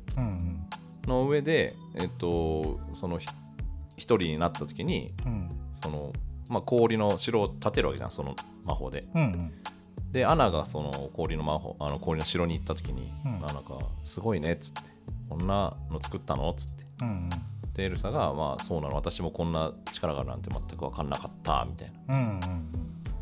[1.06, 3.28] の上でえっとそのひ
[3.96, 5.48] 一人になった時にうん。
[5.72, 6.12] その、
[6.48, 9.06] まあ、氷の城を建てるわけじゃんその魔法で。
[9.14, 9.52] うんうん。
[10.12, 13.44] でアナがその氷の魔法あの氷の城に行った時に、うん。
[13.44, 14.82] あなんかすごいねっつって
[15.28, 16.50] こんなの作ったの？
[16.50, 16.84] っつって。
[17.02, 17.30] うん
[17.76, 18.96] でエルサがまあそうなの。
[18.96, 22.14] 私もこんな力があるなんて全く分かんなかったみたいな。
[22.14, 22.70] うんうん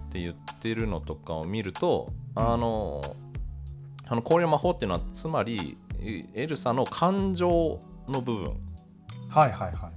[0.06, 3.02] って言ってるのとかを見るとあの
[4.06, 8.56] あの氷の魔法っていうのはつまりえエルサの感情の部分。
[9.28, 9.92] はいはいはい。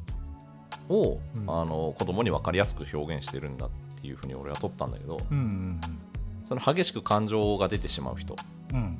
[0.89, 1.43] を、うん。
[1.47, 3.69] あの子供に分かりやすく表現してるんだっ
[4.01, 5.81] ていうふうに俺は取ったんだけどうんうん
[6.43, 8.35] その激しく感情が出てしまう人。
[8.73, 8.99] うんうん。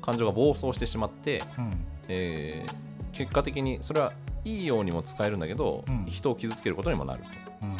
[0.00, 1.86] 感情が暴走してしまって、うん。
[2.08, 4.12] えー結果的にそれは
[4.44, 6.04] いいようにも使えるんだけど、うん。
[6.06, 7.28] 人を傷つけることにもなると。
[7.62, 7.76] うん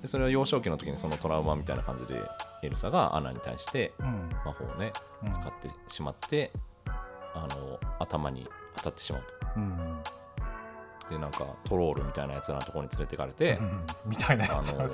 [0.00, 2.20] でそれは幼少期の時にそのトラウマみたいな感じで
[2.64, 4.30] エルサがアナに対してうん。
[4.44, 5.30] 魔法をねうん。
[5.30, 6.50] 使ってしまって、
[6.86, 9.22] あの頭に当たってしまう
[9.56, 10.12] うんと
[11.12, 14.74] でなんかトロールみたいなやつらのところに連れてかれて、うんみたいなやつ。
[14.78, 14.88] あの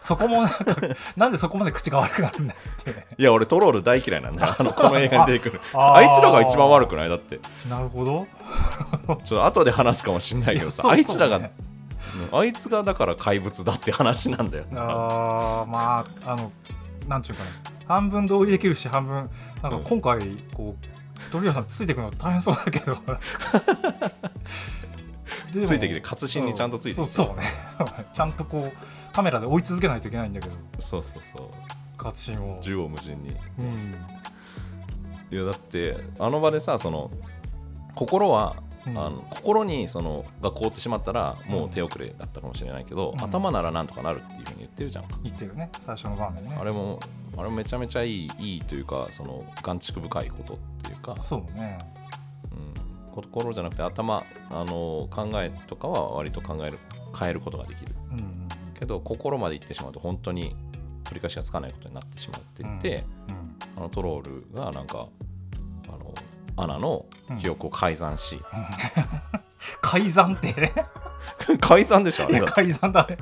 [0.00, 0.56] そこもなんか
[1.16, 3.06] なんでそこまで口が悪くなるんだよって。
[3.18, 7.08] いや俺トロール大嫌いなんだあのこの映画に出てくるああいつらが一番悪くない？
[7.08, 7.40] だって。
[7.68, 8.26] なるほど。
[9.24, 11.40] ちょっと後で話すかもしんないけどさそうあいつらが
[12.32, 16.52] あいつがだから怪物だって話なんだよあーまああの
[17.08, 17.50] なんていうかな。
[17.86, 19.28] 半分同意できるし半分
[19.62, 20.20] なんか今回
[20.54, 20.86] こう
[21.30, 22.96] 鳥谷さんついていくの大変そうだけど
[25.64, 27.10] ついてきて活心にちゃんとついてきて。
[27.10, 27.44] そうね
[28.12, 30.54] ちゃんとこうカメラで追い続けないといけないんだけど。
[30.78, 31.48] そうそうそう。
[31.96, 32.58] 活心を。
[32.60, 33.36] 縦横無尽に。
[33.58, 33.94] うん。
[35.30, 37.10] いやだってあの場でさその
[37.94, 38.98] 心は、うん。
[38.98, 43.24] あの心にそのが凍ってしまったらもう手遅れだったかもしれないけど、うん。
[43.24, 45.04] 頭ならなんとかなるっていうふうに言ってるじゃん。
[45.04, 45.70] か、言ってるね。
[45.80, 46.56] 最初の場面ね。
[46.60, 47.00] あれも
[47.36, 51.78] あれもめちゃめちゃいいいいというかその眼蓄深いことっていうか、そうね。
[51.96, 52.03] うん、
[53.14, 56.78] 心じゃなくて頭あの考えとかは割と考える
[57.18, 57.94] 変えることができる。
[58.12, 60.56] うんうんけど心まで行ってしまうと本当に
[61.04, 63.44] 取り返しがつかないことになってしまうって言って、うん
[63.76, 65.06] あのトロールがなんか
[65.86, 66.14] あの
[66.56, 67.06] アナの
[67.40, 68.38] 記憶を改ざんし、
[69.80, 70.72] 改ざんって？
[71.60, 73.16] 改ざんでしょあれだ改ざんだね。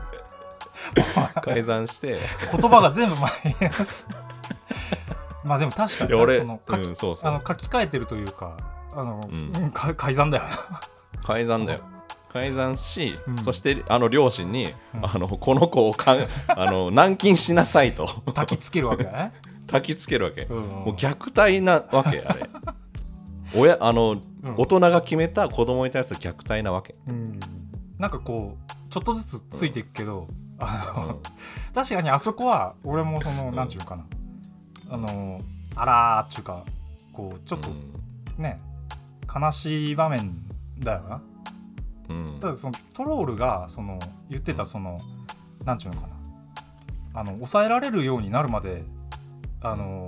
[1.42, 2.18] 改ざんして。
[2.50, 4.06] 言葉が全部マイナス
[5.44, 7.30] まあでも確かに俺その書き,、うんそうそう。
[7.30, 8.56] あの書き換えてるというか
[8.94, 9.72] あの、うん。
[9.72, 10.44] 改ざんだよ。
[11.24, 11.80] 改ざんだよ。
[12.32, 13.38] 改ざんし、うん。
[13.42, 15.06] そしてあの両親に、うん。
[15.06, 16.16] あのこの子をか
[16.48, 18.06] あの軟禁しなさいと。
[18.06, 19.32] 焚きつけるわけだね、
[19.68, 20.56] 焚きつけるわけ、うん。
[20.68, 22.48] もう虐待なわけあれ。
[23.56, 24.54] 親あの、うん。
[24.56, 27.38] 大人が決めた子供に対する虐待なわけ、うん、
[27.98, 30.26] なんかこうちょっとずつついていくけど、
[30.58, 31.22] あのうん。
[31.74, 33.54] 確かにあそこは俺もその、うん。
[33.54, 34.04] なんていうかな。
[34.90, 35.40] あの
[35.74, 36.64] あらーっていうか
[37.12, 38.42] こうちょっとうん。
[38.42, 38.58] ね、
[39.34, 40.42] 悲しい場面
[40.78, 41.22] だよな。
[42.10, 42.38] うん。
[42.40, 44.98] ただそのトロールがその言ってたその、
[45.64, 46.14] なんていうのかな。
[47.14, 48.84] あの抑えられるようになるまで
[49.60, 50.06] あの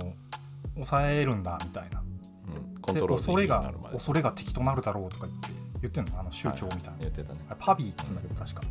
[0.73, 2.01] 抑えるんだみたいな。
[2.01, 2.81] うん。
[2.81, 5.49] コンでトロール恐れが恐れが敵となるだろうとか言って
[5.81, 8.61] 言ってんのあの州長みたいな、言ってたね、パビーっつうんだけど確か、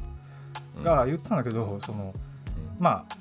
[0.77, 0.83] うん。
[0.83, 2.13] が言ってたんだけどその
[2.79, 3.17] まあ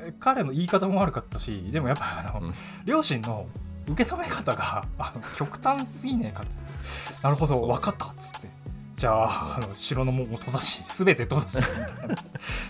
[0.00, 2.54] え彼の言い方も悪かったしでもやっぱあの、うん。
[2.84, 3.46] 両親の
[3.88, 7.22] 受け止め方があの極端すぎねえかっつって。
[7.22, 8.48] なるほど分かったっつって。
[8.96, 11.58] じゃああの城の門を閉ざし全て閉ざし。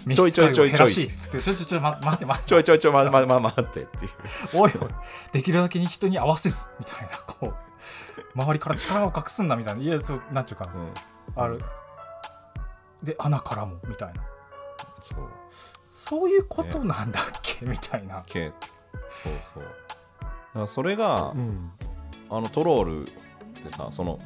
[0.06, 0.90] みたいなちょいちょいちょいちょい。
[0.90, 1.08] ちょい
[1.42, 2.26] ちょいちょいま待って。
[2.26, 3.82] 待ってちょいちょいちょいままま待って。
[3.82, 4.10] っていう
[4.54, 4.88] おいおい
[5.32, 7.54] できるだけに人に合わせずみたいなこう
[8.34, 9.82] 周りから力を隠すんだみたいな。
[9.82, 11.42] いやそうなんていうかな。
[11.42, 11.60] ある。
[13.02, 14.22] で穴からもみたいな。
[15.00, 15.18] そう。
[15.92, 18.52] そういうことなんだっけ、みたいな、け
[19.10, 19.62] そうそう。
[19.62, 19.68] だ
[20.54, 21.72] からそれが、ん、
[22.30, 23.04] あのトロール
[23.64, 24.18] でさその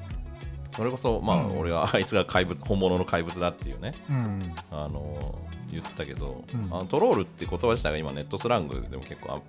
[0.76, 1.58] それこそまあ、うん。
[1.58, 4.54] 俺はあいつが怪物本物の怪物だっていうねうん。
[4.70, 5.38] あの
[5.70, 6.64] 言ったけど、うん。
[6.70, 9.40] あのトロールって言葉自体が今ネットスラングでも結構あ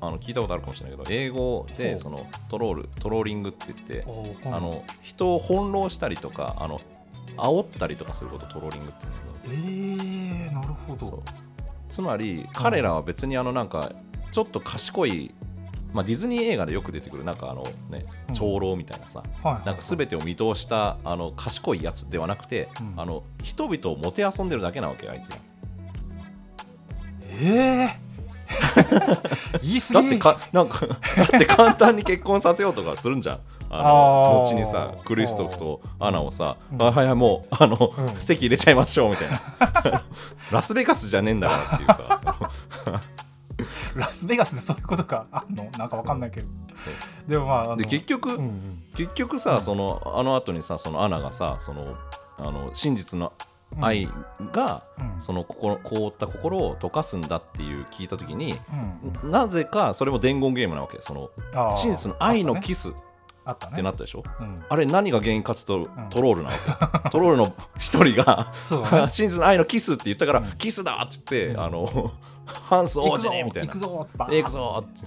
[0.00, 4.04] あの聞いたことあるかもしれないけど英語でそのトロールトローリングって言って
[4.46, 6.80] あの人を翻弄したりとかあの
[7.36, 11.22] 煽ったりとかすることをトローリングって言うんだけどえー、なるほど。
[11.88, 13.92] つまり彼らは別にあのなんか
[14.30, 15.34] ちょっと賢い、
[15.92, 18.34] まあ、ディズニー映画でよく出てくるなんかあのねうん。
[18.34, 22.94] 長老みたいなさ、はいはいなんか全てを見通したあの賢いやつではなくて、うん。
[22.96, 25.38] あの人々をもてあそんでるだけなわけよあいつら
[27.40, 29.94] えー、 言い過ぎ。
[29.94, 33.40] だってかなんかだって簡単に結婚させようとかするんじゃん。
[33.70, 36.82] あの後にさクリストフとアナをさ「うん。
[36.82, 38.16] あはいはいもうあの、うん。
[38.16, 40.04] 席入れちゃいましょう」みたいな。
[40.50, 42.47] ラスベガスじゃねえんだからっていうさ
[43.98, 45.70] ラスベガスでそういうことかあんの？
[45.76, 46.48] なんかわかんないけど。
[47.26, 48.82] でもまあで結局、うんうん。
[48.94, 49.62] 結局さ、うん。
[49.62, 51.96] そのあの後にさそのアナがさその
[52.38, 53.32] あの真実の
[53.80, 54.08] 愛
[54.52, 55.20] が、うん。
[55.20, 58.58] その心凍った心を溶かすんだっていう聞いた時に、
[59.22, 61.00] うんなぜかそれも伝言ゲームなわけ。
[61.00, 61.30] その
[61.74, 62.92] 真実の愛のキスっ
[63.48, 63.76] あったね。
[63.76, 64.62] てなったでしょ、うん。
[64.68, 68.52] あれ何が原因かつとトロールなわけ、トロールの一人が
[68.92, 69.08] ね。
[69.10, 70.52] 真実の愛のキスって言ったから、うん。
[70.58, 71.60] キスだっつって、うん。
[71.60, 72.12] あの
[72.48, 73.72] ハンス王子みたいな。
[73.72, 75.06] 行くぞ行くぞって、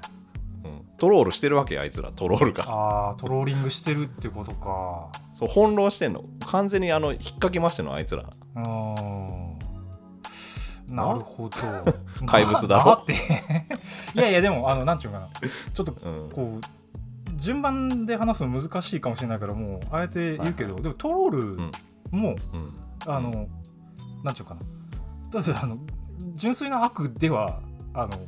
[0.66, 0.86] うん。
[0.98, 2.12] トロールしてるわけよあいつら。
[2.12, 2.64] トロールが。
[2.68, 5.10] ああトローリングしてるってことか。
[5.32, 6.24] そう翻弄してんの。
[6.46, 8.24] 完全にあの引っ掛けましてんのあいつら。
[8.24, 8.62] うー。
[8.62, 9.58] ん
[10.90, 11.58] なるほど。
[12.28, 12.96] 怪物だろ。
[12.96, 13.14] なって。
[14.16, 15.50] いやいやでもあのなんていうのかな。
[15.74, 16.30] ちょっとうん。
[16.30, 16.62] こう
[17.36, 21.72] 順番で話すの難しいかもしれないからもうあえて言うけど、でもトロール
[22.12, 22.68] も、うん。
[23.08, 23.48] あの
[24.24, 24.62] なんていうかな。
[25.32, 25.78] だってあの
[26.34, 27.62] 純粋な悪では
[27.94, 28.20] あの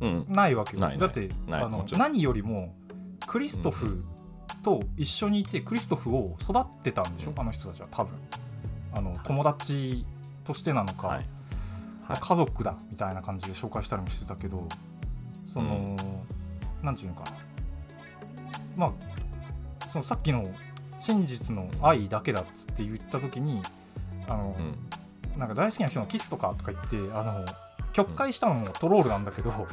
[0.00, 0.26] うん。
[0.28, 0.80] ないわけよ。
[0.98, 2.74] だってあの何よりも
[3.26, 4.04] クリストフ
[4.62, 7.40] と一緒にいてクリストフを育ってたんでしょ、うん。
[7.40, 8.14] あの人たちは多分。
[8.92, 9.18] あの、い。
[9.24, 10.06] 友達
[10.44, 11.26] としてなのか、はい。
[12.08, 14.66] まあ家族だみたいな感じで紹介したりもしてたけど
[15.44, 15.96] その、
[16.82, 17.30] なんていうのかな。
[18.76, 20.44] まあそのさっきの
[21.00, 23.62] 真実の愛だけだっつって言った時に
[24.28, 24.74] あの、うん
[25.38, 27.44] なんか大好きな人のキスとかとか言ってあの
[27.92, 29.68] 曲解したのもトロールなんだけど、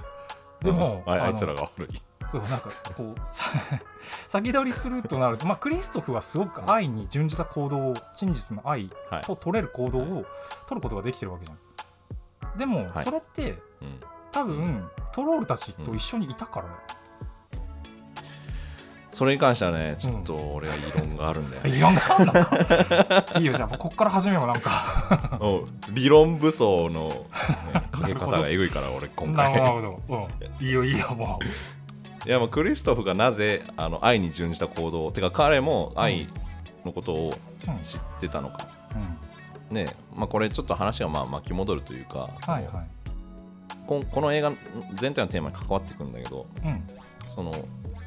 [0.62, 1.14] でも、うん。
[1.14, 2.02] ああいのつらが悪い。
[2.32, 3.44] そうなんかこうさ
[4.28, 10.26] 先取りするとなると、まあ、クリストフはすごく愛に準じた行動を真実の愛はい、と取れる行動を
[10.68, 12.58] 取ることができてるわけじゃん。
[12.58, 13.04] でもはい。
[13.04, 14.00] それってうん、
[14.32, 16.68] 多分トロールたちと一緒にいたから
[19.16, 23.40] それに関してはねちょっと俺は異論があるんだよね、いやなんだか。
[23.40, 25.40] いいよじゃあこっから始めようなんか。
[25.40, 27.16] うん理論武装の、ね、
[27.92, 31.40] かけ方がえぐいから俺今 なる回ほど、うん、いいよいいよも
[32.26, 36.28] いやまあクリストフがなぜあの愛に準じた行動てか彼も愛
[36.84, 37.34] のことを
[37.84, 38.68] 知ってたのか、
[39.70, 42.88] うん、ねまあ、これちょっと話がまあ巻き戻るというか、はいはい。
[43.88, 44.52] こんこの映画
[44.96, 46.84] 全体のテーマに関わってくるんだけどうん。
[47.30, 47.54] その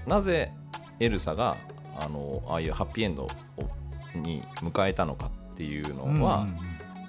[0.07, 0.53] なぜ
[1.01, 1.57] エルサが
[1.97, 3.29] あのああいうハッピーエンドを
[4.15, 6.49] に迎えたのかっていうのは、うん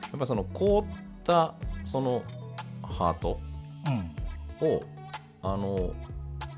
[0.09, 0.85] やっぱその凍っ
[1.23, 2.23] たその
[2.81, 3.39] ハート
[3.87, 3.93] うん。
[3.93, 4.15] うん
[4.61, 4.81] を
[5.41, 5.93] あの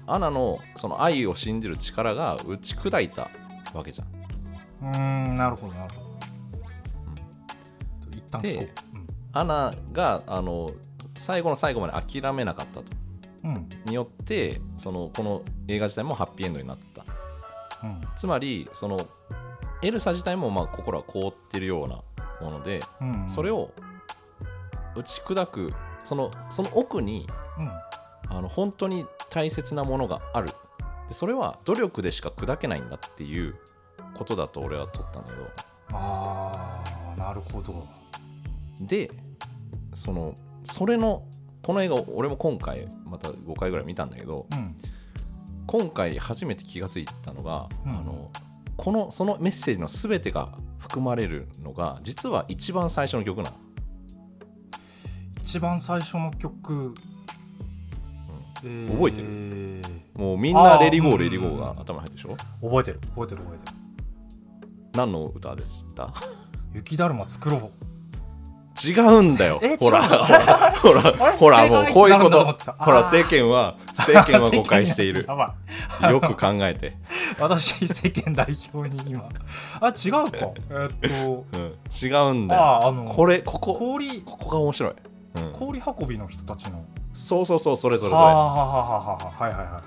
[0.07, 3.29] アナのその愛を信じる力が打ち砕いた
[3.73, 4.07] わけじゃん。
[4.89, 6.07] うーんなるほどなるほど、
[8.17, 8.65] 一旦でそこ
[9.33, 10.71] アナがあの
[11.15, 12.85] 最後の最後まで諦めなかったと。
[13.43, 13.69] うんうん。
[13.85, 17.05] によってそのこの映画自体もハッピーエンドになった
[17.83, 18.01] うん。
[18.15, 19.07] つまりその
[19.81, 22.01] エルサ自体もまあ心は凍ってるような
[22.41, 23.71] ものでうんそれを
[24.95, 25.73] 打ち砕く
[26.03, 27.27] そのその奥に
[27.57, 27.71] うん。
[28.29, 30.51] あの本当に大切なものがある。
[31.09, 33.55] でそれは努力でしか砕けないんだっていう
[34.13, 35.49] ことだと俺は取ったんだけど。
[35.91, 36.81] あ
[37.17, 37.85] あなるほど。
[38.79, 39.11] で
[39.93, 41.23] そのそれの
[41.61, 44.75] この映画を俺も今回また5回ぐらい見たんだけどうん
[45.71, 47.97] 今回初めて気がついたのが、うん。
[47.97, 48.29] あの
[48.75, 50.49] このそのメッセージの全てが
[50.79, 53.57] 含まれるのが実は一番最初の曲なの、
[55.41, 56.93] 一番最初の曲、
[58.63, 58.91] えー。
[58.91, 59.81] 覚えてる？
[60.15, 62.35] もうみんな「あーレディゴーうんレディゴー」が頭に入ってるでしょ？
[62.67, 63.77] 覚えてる覚えてる覚えてる。
[64.93, 66.13] 何の歌でした？
[66.73, 67.71] 雪だるま作ろう
[68.87, 69.59] 違うんだよ。
[69.61, 72.45] えほらほらほらほらもうこういうこと
[72.77, 73.03] ほらあー。
[73.03, 73.75] 世間は
[74.05, 75.27] 世間は 誤解している。
[76.09, 76.91] よく考えて、い
[77.39, 79.23] 私世間代表に今。
[79.79, 80.37] あ違うか。
[80.69, 80.91] えーっ
[81.25, 81.45] と。
[81.53, 83.05] うん、違うんだよ。
[83.07, 84.21] これここ氷。
[84.21, 84.93] ここが面白い、
[85.35, 86.83] うん、氷運びの人たちの。
[87.13, 88.21] そうそうそうそれそれそれ。
[88.21, 89.81] はあははいはいはいはい。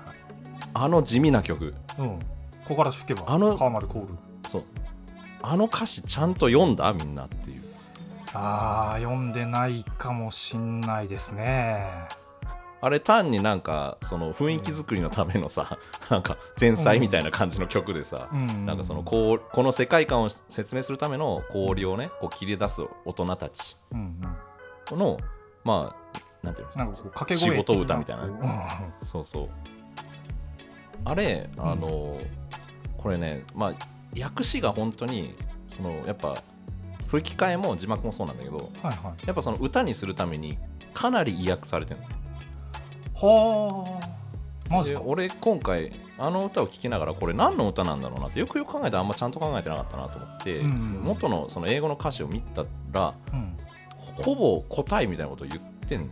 [0.73, 1.73] あの地味な曲。
[1.97, 2.19] うん。
[2.67, 4.07] ここから吹けばあの川まで凍る
[4.47, 4.63] そう。
[5.41, 6.91] あの歌詞ちゃんと読んだ？
[6.93, 7.64] みんなっていう
[8.35, 12.07] あー読んでないかもしんないですね。
[12.81, 15.79] あれ単になんかその雰囲気作りのためのさ
[16.11, 18.65] なんか前菜みたいな感じの曲でさ、うん。
[18.65, 24.21] なんかそのこうこの世界観を説明するための氷をねこう切り出す大人たちうん
[24.91, 24.99] うん。
[24.99, 25.17] の
[25.63, 26.75] まあなんていうの？
[26.75, 28.27] なんかこう掛け声仕事歌みたいな。
[28.27, 28.33] こ
[29.01, 29.49] うそうそう。
[31.05, 32.19] あれあの、
[32.97, 33.73] これねまあ
[34.19, 35.35] 訳詞が本当に
[35.67, 36.35] そのやっぱ
[37.07, 39.27] 吹き替えも字幕もそうなんだけどはいはい。
[39.27, 40.57] やっぱその歌にするために
[40.93, 42.07] かなり意訳されてるの。
[43.15, 44.09] はあ。
[44.69, 53.55] マジ俺今回あの歌を聴きながらこれ何の歌なんだろうなってよくよく考えたらあんまちゃんと考えてなかったなと思って、うんうん元のその英語の歌詞を見たらうん。
[54.15, 56.11] ほぼ答えみたいなことを言ってんのよ。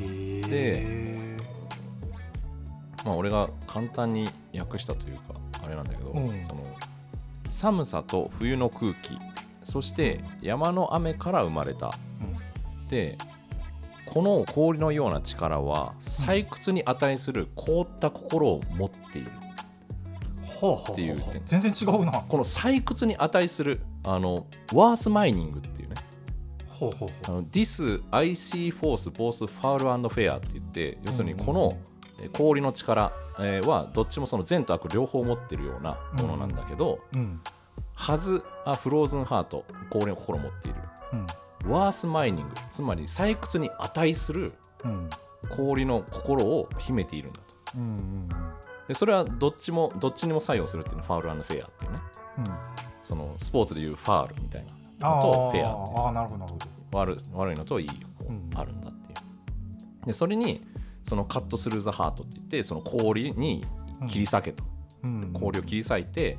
[0.00, 1.36] へえ。
[3.04, 5.22] まあ俺が簡単に訳したというか
[5.64, 6.42] あれなんだけど、うん。
[6.42, 6.62] その
[7.52, 9.18] 寒さと冬の空気
[9.62, 11.92] そして山の雨から生まれた。
[12.88, 13.18] で
[14.06, 19.30] この氷のような力は採掘に値する凍った心を持っている。
[19.30, 19.38] は
[20.62, 21.42] あはあはあっていう点。
[21.46, 22.24] 全然違うな。
[22.28, 25.94] この採掘に値するあのワースマイニングっていうね。
[26.68, 27.26] ほうほうほう。
[27.26, 31.91] あの This IC Force both foul and fair って言って要するにこのえー
[32.30, 37.40] 氷の力えーはどっちもその善と悪両方持ってるようなものなんだけど、うん。
[37.94, 40.78] はずあフローズンハート氷の心を持っている。
[41.64, 41.70] うん。
[41.70, 44.52] ワースマイニングつまり採掘に値する
[44.84, 45.10] うん。
[45.56, 47.54] 氷の心を秘めているんだと。
[47.76, 48.28] うんうん
[48.88, 51.98] でそれはどっちもどっちにも作用するっていうのはファウルフェアっていうね。
[52.38, 52.44] うん。
[53.02, 54.66] そのスポーツでいうファールみたい
[54.98, 55.66] なあのとフェアっていう。
[55.98, 56.58] ああなるほど
[56.92, 58.50] 悪悪いのといい方うん。
[58.54, 59.14] あるんだってい
[60.02, 60.66] う、でそれに
[61.02, 63.64] そのカットスルーザハートって言ってその氷に
[64.08, 64.64] 切り裂けと、
[65.02, 65.32] うん。
[65.32, 66.38] 氷を切り裂いて、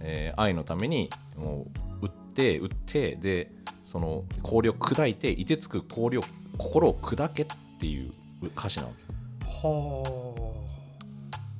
[0.00, 1.66] えー愛のためにも
[2.02, 3.50] う打って打ってで
[3.84, 6.22] その氷を砕いていてつく氷を
[6.58, 7.46] 心を砕けっ
[7.78, 9.04] ていう歌詞なわけ。
[9.46, 10.54] は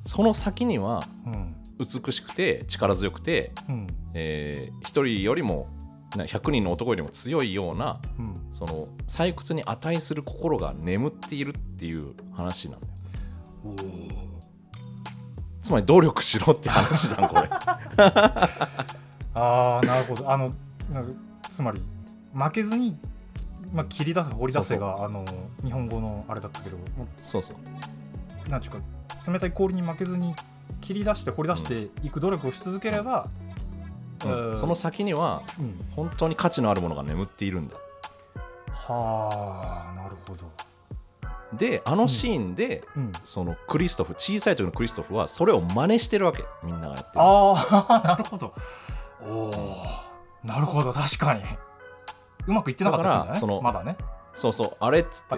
[0.05, 1.55] その先にはあうん。
[1.77, 3.87] 美しくて力強くて、うん。
[4.13, 5.84] えー一人よりもな
[6.23, 12.93] 100人の男よりも強いようなうんその採掘に値する心が眠っているっていう話なんだよ。
[15.61, 17.49] つまり努力しろって話じゃんこれ。
[19.33, 20.31] ああなるほど。
[20.31, 20.53] あの
[20.91, 21.03] な
[21.49, 21.81] つまり
[22.33, 22.95] 負けずに、
[23.73, 25.25] まあ、切り出せ掘り出せがあの
[25.63, 26.83] 日本語のあれだったけども
[27.19, 27.57] そうそう。
[28.45, 28.79] うなんていうか
[29.31, 30.35] 冷たい氷に負けずに
[30.81, 33.44] 切り出して掘り出していく努力をし続ければ、うん
[34.25, 34.57] うん。
[34.57, 37.75] その先にはうん本当に価値のあるものが眠っているんだ。
[38.73, 40.51] はあなるほど、
[41.53, 46.43] であのシーンで、うん、そのクリストフ小さい時のクリストフはそれを真似してるわけ。
[46.63, 47.23] みんながやってる。
[47.23, 48.53] ああなるほど。
[49.23, 49.53] おお
[50.43, 50.93] なるほど。
[50.93, 51.41] 確かに。
[52.47, 53.21] うまくいってなかったですよね。
[53.21, 53.97] だからそのまだね。
[54.33, 55.37] そうそうあれっつっ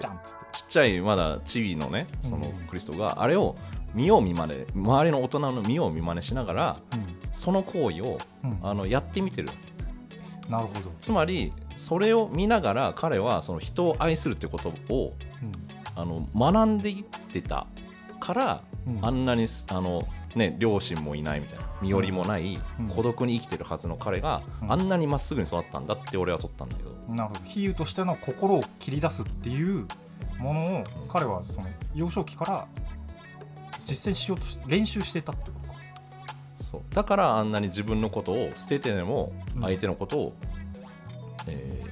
[0.52, 2.66] ちっちゃいまだチビのねそのうん。
[2.66, 3.56] クリストがあれを
[3.94, 6.80] 見よう見まね周りの大人の見よう見まねしながら
[7.32, 8.50] その行為をうん。
[8.50, 9.48] うんあのやってみてる。
[10.48, 15.14] なるほど、つまりそれを見ながら彼はその人を愛するってことを
[15.94, 17.66] あの学んでいってた。
[18.18, 18.96] からうん。
[18.96, 22.88] うんあんなにすあの、ね、両親もいないみたいな身寄りもない、うん。
[22.88, 24.72] 孤独に生きてるはずの彼が、うん。
[24.72, 27.40] あんなにまっすぐに育ったんだって俺は取ったんだけど、なるほど。
[27.44, 29.86] 比喩としての心を切り出すっていう
[30.38, 32.68] ものを彼はその幼少期から
[33.88, 35.78] 実践しようとし練習していたってことか。
[36.54, 36.82] そう。
[36.94, 39.62] だからあんなに自分のことを捨ててでもうん。
[39.62, 40.32] 相手のことを、
[41.46, 41.88] えー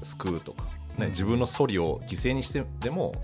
[0.00, 0.68] 救うとか、ね
[1.00, 1.08] うん。
[1.08, 3.14] 自分のソリを犠牲にしてでも、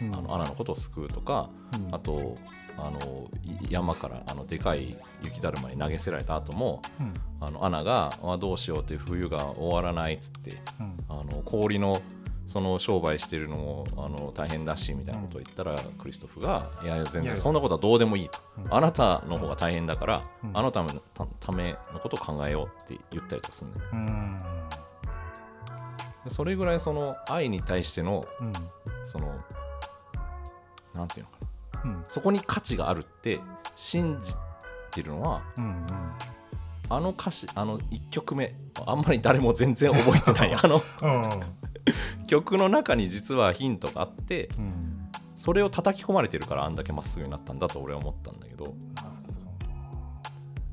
[0.00, 0.16] うん。
[0.16, 1.94] あのアナのことを救うとか、うん。
[1.94, 2.34] あと
[2.76, 7.14] あのい山からあのでかい雪だるまに投げ捨てられた後もうん。
[7.40, 10.96] あのアナがあどうしようって冬が終わらないっつってうん。
[11.08, 12.02] あの氷の
[12.46, 18.38] その商売してるのもあの大変だしみたいなことを言ったら、クリストフが「いやいや全然そんなことはどうでもいい」と。
[18.58, 20.50] うん「あなたの方が大変だから、うん。
[20.58, 23.90] あなたのたためのことを考えよう」って言ったりとかするんだよ。
[26.26, 28.52] それぐらいその愛に対してのうん。
[29.04, 29.34] その
[30.94, 31.38] なんていうのか
[31.84, 31.90] な。
[31.90, 32.04] うん。
[32.08, 33.40] そこに価値があるって
[33.74, 34.34] 信じ
[34.90, 35.86] てるのはうん
[36.90, 38.54] あの歌詞あの1曲目
[38.86, 40.54] あんまり誰も全然覚えてない。
[40.62, 40.82] あの
[42.26, 44.90] 曲の中に実はヒントがあってうん。
[45.36, 48.74] それを叩き込まれてるからあんだけまっすぐになったんだと俺は思ったんだけど。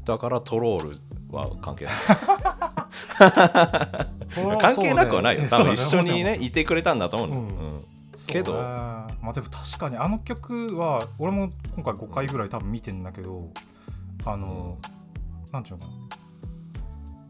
[0.05, 0.97] だからトロール
[1.35, 1.93] は関係ない。
[4.59, 7.47] 関係なくはないよ、多分一緒にねいてくれたんだと思うの、うん。
[7.47, 7.81] うん。
[8.27, 8.53] けど。
[8.53, 8.59] ね
[9.21, 13.49] まあでも確かにあの曲は俺も今回5回ぐらい多分見てんだけど
[14.25, 14.77] あの
[15.51, 16.10] なんていうのかな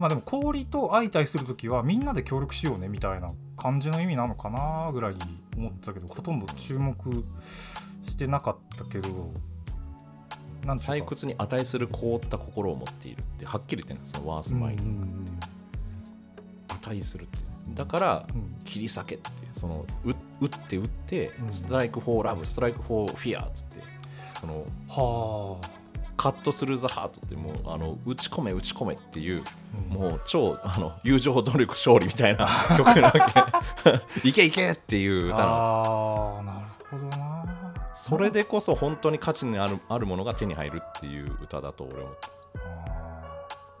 [0.02, 5.20] まあでも氷と相対する時はみんなで協力しようねみたいな感じの意味なのかなぐらいに
[5.56, 7.24] 思ってたけどほとんど注目
[8.02, 9.32] してなかったけど
[10.66, 15.38] なんていうか採掘に値する凍った心を持っているってはっきり言ってるんですよワースマイン、うんうん
[16.84, 17.38] 値するって
[17.74, 23.76] だからうんうん切り裂けってそのう打って打ってうんストライクフォーラブストライクフォーフィアっつって
[24.40, 25.81] そのはあ、
[26.22, 29.42] カットスルーザハートってもうあの打ち込め打ち込めっていう
[29.92, 29.98] うん。
[29.98, 32.46] もう超あの友情努力勝利みたいな
[32.76, 34.22] 曲なわけ。
[34.28, 37.44] いけいけっていう歌なのああなるほどな。
[37.96, 42.10] それでこそ本当に価値にあるあるものが手に入るっていう歌だと俺は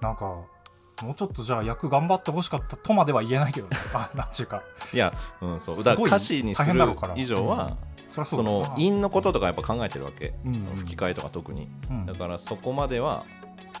[0.00, 3.76] なんかもうちょっとじゃあ役頑張ってほしかったとまでは言えないけどね。
[3.94, 4.64] あなんちゅうか。
[4.92, 5.76] いや、うん、そう。
[5.76, 11.68] すごいだから歌詞にする以上は、そりゃそその韻のこととかやっぱ考えてるわけ、うんその吹き替えとか特に。
[11.90, 12.06] うん。
[12.06, 13.24] だからそこまでは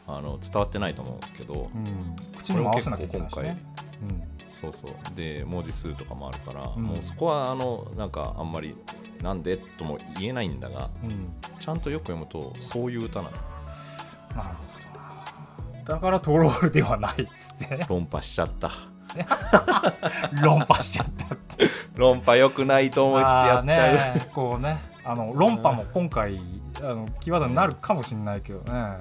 [0.06, 3.62] あの伝わってないと思うけど、うん、口にも合わせなきゃいけないしこれもね
[4.38, 4.92] 結そうそう。
[5.14, 6.82] で文字数とかもあるから、うん。
[6.82, 8.74] もうそこはあのなんかあんまり
[9.22, 13.36] なんでとも言えないんだがうん、うん、ちゃんとよく読むとそういう歌なの。
[14.34, 15.84] なるほどな。
[15.84, 17.86] だからトロールではないっつってね。
[17.88, 18.70] 論破しちゃった
[20.42, 21.66] 論破しちゃったって。
[21.94, 24.78] 論破よくないと思いつつやっちゃう、ねこうね。
[25.04, 26.40] あの論破も今回
[26.80, 28.96] あのキーワードになるかもしれないけどね。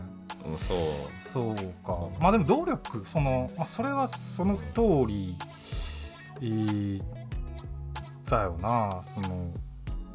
[0.45, 0.77] うん、そう。
[1.19, 1.55] そう
[1.85, 1.99] か。
[2.19, 5.37] まあでも動力その、まあ、それはその通り、
[6.41, 7.21] えー
[8.31, 9.01] だよな。
[9.03, 9.51] その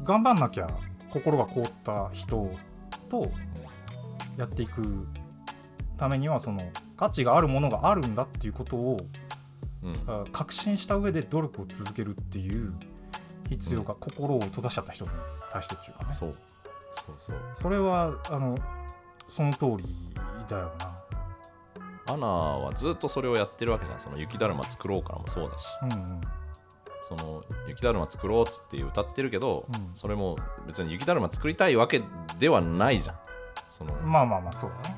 [0.03, 0.67] 頑張んなきゃ
[1.11, 2.51] 心が凍った人
[3.07, 3.31] と
[4.35, 5.07] やっていく
[5.97, 6.61] ためにはその
[6.95, 8.97] 価値があるものがあるんだっていうことを
[9.83, 9.95] うん。
[10.07, 12.73] あ確信した上で努力を続けるっていう
[13.49, 15.11] 必要が、心を閉ざしちゃった人に
[15.51, 16.13] 対してっていうかね。
[16.13, 16.33] そう。
[16.91, 17.39] そうそう。
[17.55, 18.57] それはあの
[19.27, 20.13] その通り
[20.49, 20.97] だよな。
[22.09, 23.99] アナはずっとそれをやってるわけじゃん。
[23.99, 25.67] その雪だるま作ろうからもそうだし。
[25.83, 26.21] うんうん。
[27.07, 29.89] その雪だるま作ろうっつって歌ってるけど、うん。
[29.93, 32.01] それも別に雪だるま作りたいわけ
[32.39, 33.15] ではないじゃん。
[33.69, 34.97] その、まあまあまあそうだね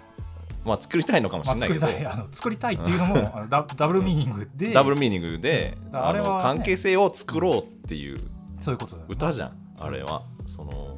[0.65, 4.73] まあ作りたいのかもしまあ、れないけど、作りたいあの作りたいっていうのもあのダダブルミーニングで。
[4.73, 6.43] ダブルミーニングで、うんあれはね。
[6.43, 8.19] 関係性を作ろうっていう
[8.61, 10.23] そういうこと歌じゃんあれは。
[10.47, 10.97] その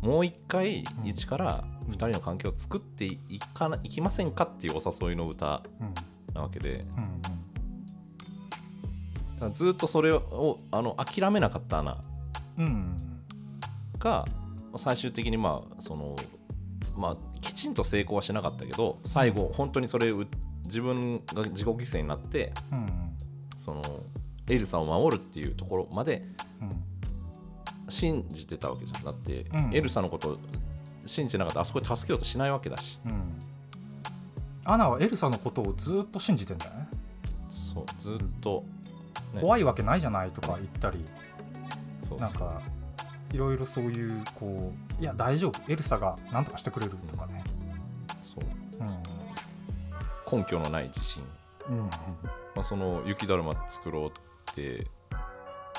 [0.00, 1.06] もう一回うん。
[1.06, 3.18] 一から二人の関係を作ってい
[3.54, 5.94] かないきませんかっていうお誘いの歌うん。
[6.34, 6.84] なわけで。
[6.96, 9.52] うんうん。
[9.52, 11.98] ずっとそれをあの諦めなかったアナ
[13.98, 14.26] が
[14.76, 16.16] 最終的にまあその
[16.96, 20.24] まあきちんと成功はしなかったけど最後本当にそれを
[20.64, 22.88] 自分が自己犠牲になってうんうん
[23.56, 23.82] その
[24.48, 26.26] エルサを守るっていうところまで
[26.60, 26.92] うん
[27.92, 29.04] 信じてたわけじゃん。
[29.04, 29.74] だって、うん。
[29.74, 30.38] エルサのこと
[31.04, 32.98] 信じてなかったらあそこで助けようとしないわけだし。
[33.04, 33.38] うん。
[34.64, 36.88] アナはエルサのことをずっと信じてんだよね。
[37.48, 38.64] そうずっと、
[39.34, 39.40] ね。
[39.40, 41.04] 怖いわけないじゃないとか言ったり
[42.08, 42.18] そう。
[42.18, 42.62] なんか
[43.32, 47.42] いろいろそういうこういや大丈夫エルサが何とかしてくれるとかね。
[48.20, 48.44] そう。
[48.80, 50.38] うん。
[50.38, 51.22] 根拠のない自信、
[51.68, 51.90] うんうんま
[52.58, 54.86] あ、その雪だるま作ろうって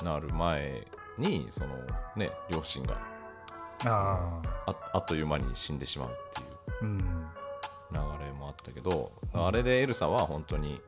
[0.02, 0.86] なる前
[1.18, 1.74] にその
[2.16, 2.96] ね両親が
[3.84, 4.40] あ
[4.92, 7.26] あっという間に死んでしまうっていううん。
[7.92, 9.46] 流れもあったけど、うん。
[9.46, 10.80] あれでエルサは本当に、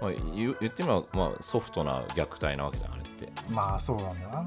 [0.00, 3.32] まあ、言ってみれば、まあ、ソフトな虐待なわけじゃんあれって。
[3.48, 4.46] まあそうなんだよな、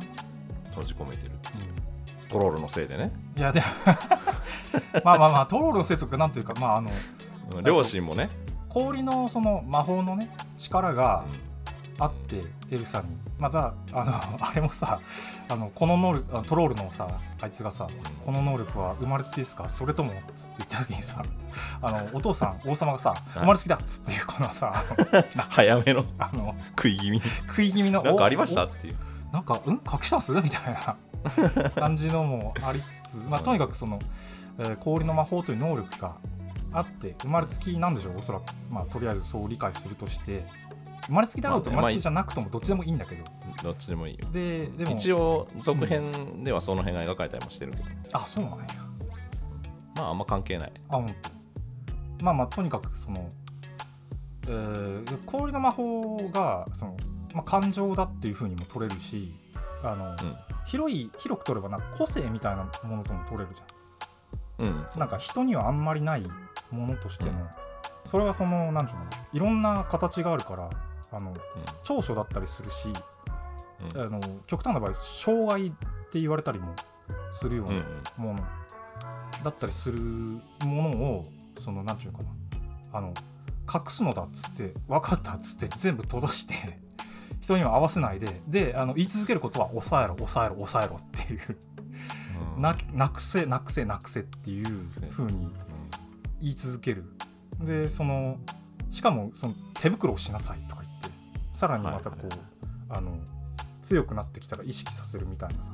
[0.76, 2.26] 閉じ込めてるってう。
[2.26, 2.28] ん。
[2.28, 3.12] トロールのせいでね。
[3.38, 3.66] いやでも
[5.04, 6.92] まあまあまあトロールのせいとかなんというかまああの
[7.56, 7.64] うん。
[7.64, 8.30] 両親もね、
[8.70, 11.24] 氷のその魔法のね力が
[12.00, 13.06] うあってエルサに。
[13.38, 14.14] またあの
[14.48, 14.98] あれもさ
[15.50, 17.06] あのこの能力トロールのさ
[17.42, 17.86] あいつがさ
[18.26, 19.70] この能力は生まれつきですか？
[19.70, 21.22] それともっつって言った時にさ
[21.82, 24.72] あのお父さん王様がさ生まれつきだっつっていうこのさん
[25.50, 27.18] 早めのあの食い気味。
[27.18, 28.64] に食い気味のなんかありました？
[28.64, 28.96] おっていう
[29.36, 30.32] なんかうん隠してます？
[30.32, 30.96] みたいな。
[31.76, 34.00] 感じのもありつつ、まあ、とにかくその、
[34.60, 36.16] えー氷の魔法という能力が
[36.72, 38.20] あって生まれつきなんでしょう？
[38.20, 40.46] おそらく、まあ、とりあえずそう理解するとして。
[41.08, 43.24] 生まれつきだろうと生まれつきじゃなくともどっちでもいいんだけど。
[43.62, 44.26] どっちでもいいよ。
[44.32, 48.66] ででも一応続編ではその辺が描かれたりもしてるけど、あそうなんや。
[49.96, 50.72] まああんま関係ない。
[50.90, 51.14] あ本
[52.20, 53.30] 当まあまあとにかくその、
[54.48, 56.98] えー氷の魔法がその、
[57.36, 59.34] まあ、感情だっていうふうにも取れるし
[59.84, 60.36] あの、うん。
[60.66, 64.68] 広い広く取ればなんか個性みたいなものとも取れるじゃん。
[64.68, 64.86] うん。
[64.98, 66.24] なんか人にはあんまりない
[66.72, 67.48] ものとしての、うん。
[68.06, 70.70] それはそのなんていうのいろんな形があるから
[71.12, 71.34] あの
[71.84, 72.90] 長所だったりするし、
[73.94, 74.02] うん。
[74.02, 75.72] あの極端な場合障害っ
[76.10, 76.74] て言われたりも
[77.32, 77.84] するような
[78.18, 78.40] もの
[79.44, 81.24] だったりするものを
[81.60, 82.30] そのなんていうのかな
[82.94, 83.14] あの
[83.72, 86.80] 隠すのだっつって分かったっつって全部閉ざして
[87.46, 91.58] 人には合わせないでであの言い続けることは抑えろ抑えろ抑えろっていう。
[92.56, 92.62] うん。
[92.62, 95.54] ななくせなくせなくせっていうそう風に
[96.42, 97.06] 言い続ける。
[97.60, 98.40] でその
[98.90, 101.10] しかもその手袋をしなさいとか言って
[101.52, 102.40] さらにまたこう、はいはい。
[102.90, 103.18] あの
[103.84, 105.72] 強くなってきたら意識させるみたいなさ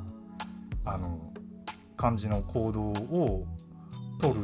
[0.86, 1.32] あの
[1.96, 3.46] 感じの行動を
[4.20, 4.42] 取る。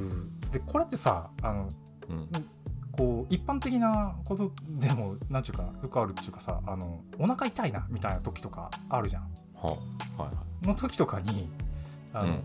[0.53, 1.69] でこれってさあの
[2.09, 2.49] うんうん
[2.97, 9.23] こう一般的なことでもなんていうかよくあるっていうかさあのお腹痛いなみたいな時とかあるじゃん。
[9.53, 9.77] ははい
[10.19, 10.31] は
[10.63, 10.67] い。
[10.67, 11.49] の時とかに
[12.13, 12.43] あの、うん。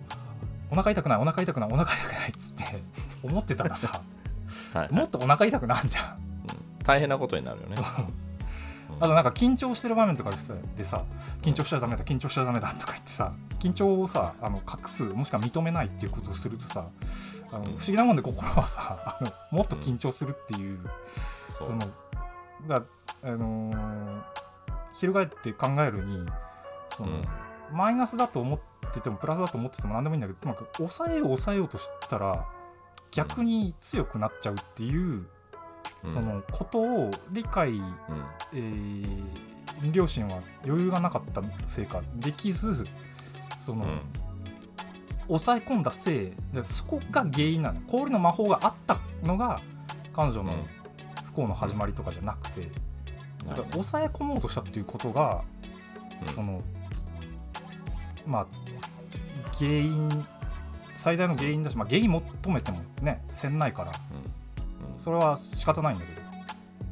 [0.71, 2.83] お腹痛くないお腹痛くないお腹痛くないっつって
[3.23, 4.03] 思ってたらさ
[4.75, 4.93] はいはい。
[4.93, 6.17] もっとお腹痛くなんじゃん。
[6.17, 6.85] うん。
[6.85, 7.77] 大変なことになるよね。
[9.01, 11.03] あとなんか緊張してる場面とかでさでさ
[11.41, 16.87] 緊張しちゃダメだ緊張しちゃダメだとか言ってさ緊張をさあの隠すもしくは認めないっていうことをするとさ
[17.53, 20.81] あの不思議なもんで心はさあの もっと緊張するっていう、
[21.45, 21.81] その
[22.67, 22.83] だ
[23.23, 24.23] あのー
[24.95, 26.27] 翻って考えるに
[26.97, 27.29] その、うん。
[27.73, 28.61] マイナスだと思っ
[28.93, 32.47] ててもプラスだと思ってても何でもいいんだけどとにかく抑えよう抑えようとしたら
[33.11, 35.27] 逆に強くなっちゃうっていう、
[36.05, 36.11] うん。
[36.11, 37.95] そのことを理解うん。
[38.53, 39.53] えー
[39.91, 42.85] 両親は余裕がなかったせいかできず
[43.61, 44.01] その、うん
[45.29, 47.81] 抑え込んだせいでそこが原因なの。
[47.83, 49.61] 氷の魔法があったのが
[50.13, 50.53] 彼女の
[51.25, 52.71] 不幸の始まりとかじゃなくて、
[53.47, 55.43] だから抑え込もうとしたっていうことが、
[56.27, 56.35] うん。
[56.35, 56.61] その
[58.27, 58.47] まあ
[59.59, 60.27] 原因
[60.95, 63.93] 最大の原因だし、まあ、原因求めてもねせんないから。
[64.99, 66.23] それは仕方ないんだけど。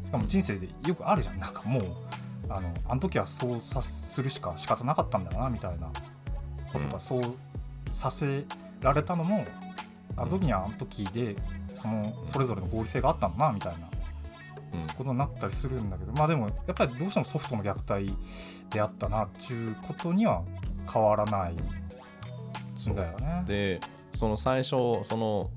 [0.07, 1.39] しかも人生でよくあるじゃん。
[1.39, 1.83] なんかもう
[2.49, 5.87] あのあの時はそうさするしか仕方なかったんだよなみたいな
[6.73, 7.01] ことが、うん。
[7.01, 7.37] そう
[7.91, 8.45] させ
[8.81, 9.45] られたのも
[10.17, 11.37] あの時にはあの時で
[11.75, 13.89] そのそれぞれの合理性があったんだなみたいな
[14.75, 14.87] うん。
[14.95, 18.15] ことになったりするんだけどまあでもやっぱりどうしてもソフトの虐待
[18.71, 20.43] であったなっていうことには
[20.93, 23.45] 変わらないんだよね。
[23.47, 23.81] で
[24.15, 24.71] その最初
[25.03, 25.51] その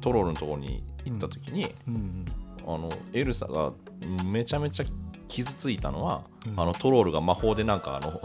[0.00, 2.24] トロールのところに行った時に、うんうん。
[2.66, 3.72] あのエルサが
[4.24, 4.84] めちゃめちゃ
[5.26, 6.60] 傷ついたのは、うん。
[6.60, 8.20] あのトロールが魔法でなんかあの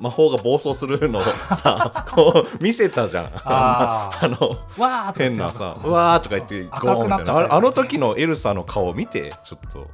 [0.00, 3.24] 魔法が暴走するのをさ こう見せたじゃん。
[3.44, 9.88] ああのわ変なさうわーとか言ってゴーンみたいなあれあの時のエルサの顔見てちょっと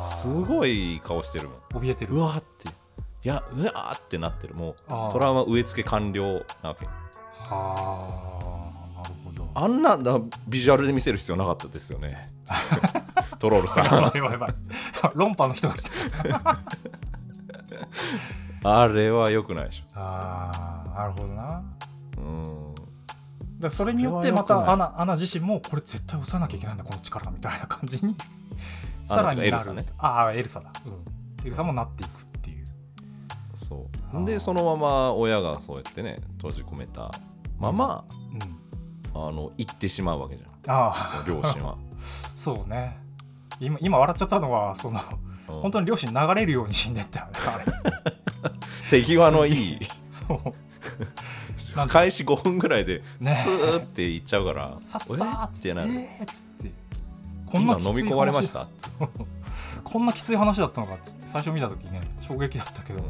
[0.00, 1.82] すごい顔してるもん。
[1.82, 2.14] 怯えてる。
[2.14, 2.68] うわーって。
[2.68, 2.72] い
[3.24, 4.54] やうわーってなってる。
[4.54, 6.86] もうトラウマ植え付け完了なわけ。
[6.86, 6.90] は
[8.94, 9.48] あなるほど。
[9.54, 12.30] あんななビジュアルで見せる必要なかったですよね。
[13.38, 13.84] トロールさん。
[13.84, 14.54] いやばいやばい。
[15.14, 15.90] 論破の人が来た
[18.64, 21.62] あれは良くないでしああなるほどな。
[22.16, 22.74] うん。
[23.60, 28.16] らそれによってまたアナアナ自身もこれ絶対押さなきゃいけないんだこの力みたいな感じに。
[29.08, 29.48] さらになる。
[29.48, 29.86] エルサね。
[29.98, 32.66] ああエルサだ、うん、エルサもなっていくっていう。
[33.54, 34.24] そう。
[34.24, 37.10] でそのまま親がそうやってね閉じ込めた
[37.58, 38.58] まま、うん。
[39.14, 40.50] あの行ってしまうわけじゃん。
[40.66, 41.76] あ両親は、あ
[42.36, 42.98] そうね。
[43.60, 45.00] 今今笑っちゃったのはその
[45.48, 45.60] うん。
[45.62, 47.32] 本当に両親流れるように死んでったよね
[48.90, 49.78] 手際のいい。
[51.88, 53.30] 開始5分ぐらいでね。
[53.30, 56.72] スーって行っちゃうから、さっさーってなる、えーっつって。
[57.52, 58.68] 今飲み込まれました？
[59.84, 63.02] こんなきつい話だったのかっつって最初見た時ね衝撃だったけど。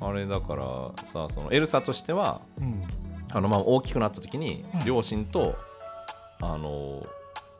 [0.00, 0.66] あれだから
[1.06, 2.82] さそのエルサとしてはうん。
[3.32, 4.84] あのまあ大きくなった時にうん。
[4.84, 5.56] 両親と、
[6.40, 7.06] あの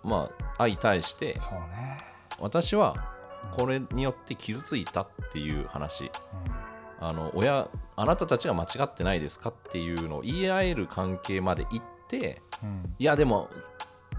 [0.02, 1.98] まあ相対してそうね。
[2.40, 3.13] 私は
[3.56, 6.10] これによって傷ついたっていう話。
[7.00, 12.40] あの親あなたたちが間違ってないですかっていうのを言い合える関係まで行って
[12.98, 13.50] いやでも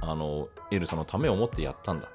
[0.01, 2.09] あのエルサのためを思ってやったんだ。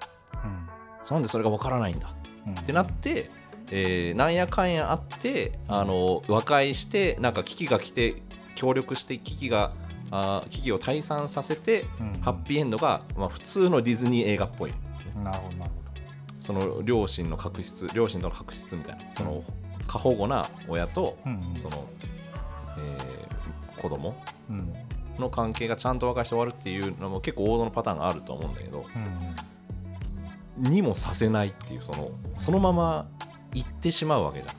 [0.44, 0.68] うん。
[1.10, 2.14] なんでそれが分からないんだ。
[2.46, 2.54] うん。
[2.54, 3.30] ってなって、
[3.70, 8.22] えーなんやかんやあってあの和解してなんか危機が来て
[8.54, 9.72] 協力して危機が
[10.10, 12.12] あー危機を退散させてうん。
[12.20, 14.72] ハッピーエンドが、まあ、普通のディズニー映画っぽい。
[15.24, 15.70] なるほどなる
[16.40, 19.44] その両親の確執両親との確執みたいなその
[19.86, 21.18] 過保護な親と
[21.56, 21.86] その、
[22.78, 24.14] えー子供
[24.50, 24.74] うん。
[25.18, 28.84] の関係がちゃんと和解して終わるっていうのも結構王道のパターンがあると思うんだけど
[30.58, 33.08] うんにもさせないっていうそのそのまま
[33.54, 34.54] 行ってしまうわけじゃん。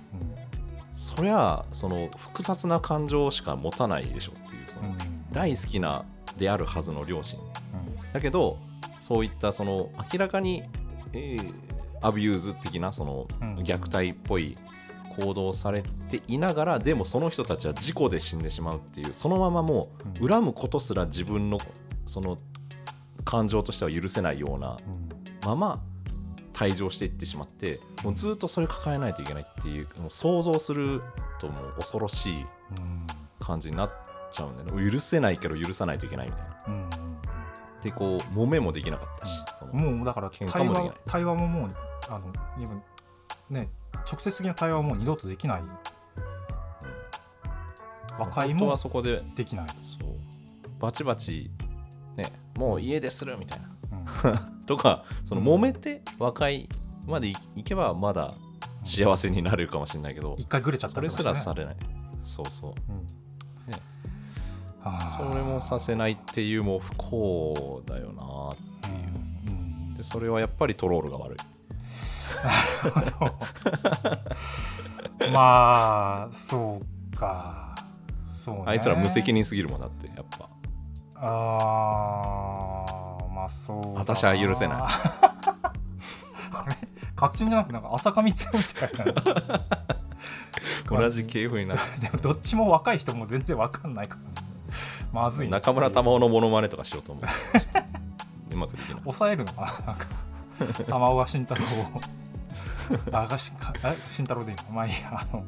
[0.96, 4.96] そりゃその複雑な感情しか持たないでしょっていうその
[5.32, 6.06] 大好きな
[6.38, 7.40] であるはずの両親。
[8.14, 8.58] だけど
[9.00, 10.64] そういったその明らかに、
[11.14, 11.71] えー
[12.02, 13.56] abuse 的なそのうん。
[13.60, 14.58] 虐待っぽい
[15.18, 19.90] 行動をされていながらでもその人たちは事故で死んでしまうっていうそのままも
[20.20, 20.28] ううん。
[20.30, 21.60] 恨むことすら自分の
[22.06, 22.38] その
[23.26, 25.10] 感情としては許せないようなうん。
[25.46, 25.82] まま
[26.54, 31.02] 退場していってしまってもうずっとそれ抱えないといけないっていうもう想像する
[31.40, 32.46] ともう恐ろしいう
[32.80, 33.08] ん。
[33.40, 33.92] 感じになっ
[34.32, 34.92] ちゃうんだよね。
[34.92, 36.42] 許せないけど許さないといけないみたい
[36.72, 36.90] な。
[37.82, 40.90] でこう揉めもできなかったし、そのもうだから喧嘩対もできない。
[40.90, 41.70] 話対話ももう
[42.10, 42.32] あの
[43.50, 43.70] ね
[44.10, 45.64] 直接的な対話はもう二度とできない。
[48.20, 50.12] 和解もはそこでできない、そう。
[50.80, 51.50] バチバチ
[52.16, 53.70] ねもう家でするみたいな。
[54.26, 54.66] うん。
[54.66, 56.70] とかその揉めて和解
[57.08, 58.34] までいいけばまだ
[58.84, 60.36] 幸せになれるかもしれないけど。
[60.38, 61.76] 一回ぐれちゃっそれすたりとかして、ね、らされない。
[62.24, 62.74] そうそう。
[62.90, 63.72] うん。
[63.72, 63.82] ね。
[65.18, 69.54] それもさせないっていうもう不幸だよなうん。
[69.54, 69.94] うん。
[69.96, 71.38] でそれはやっぱりトロールが悪い
[75.32, 76.80] まあそ
[77.14, 77.76] うか。
[78.28, 78.64] そうね。
[78.68, 80.50] あいつら無責任すぎるもんだってやっぱ。
[81.16, 84.78] あーまあそう私は許せない。
[84.82, 84.88] あ
[86.68, 86.78] れ？
[87.16, 89.14] 勝ちじゃなくなんか浅香光代みたいな
[91.00, 94.22] 同じ系譜になって でもどっちも若い人も全然わかんないから。
[95.14, 97.26] まずいな中村玉緒のモノマネとかしようと思う。
[98.54, 99.02] うまくできない。
[99.02, 100.06] 抑えるのかななんか
[100.88, 102.02] 玉尾が慎太郎を
[103.12, 105.46] あがしかあ慎太郎でいいのまあいいやあの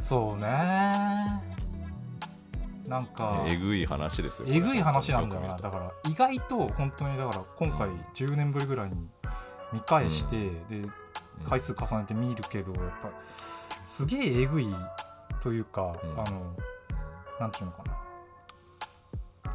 [0.00, 1.42] そうね。
[2.88, 5.56] なんかえぐい話ですよえぐい話なんだよな。
[5.56, 8.96] だから意外と本当にだから今回10年ぶりぐらいに
[9.72, 10.86] 見返して、で
[11.48, 13.10] 回数重ねて見るけどやっぱ
[13.84, 14.68] すげええぐい
[15.40, 16.20] というか、うん。
[16.20, 16.56] あの
[17.40, 17.96] なんていうのかな。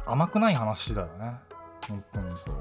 [0.06, 1.34] 甘くない話だよね。
[1.88, 2.30] 本当に。
[2.30, 2.54] とそう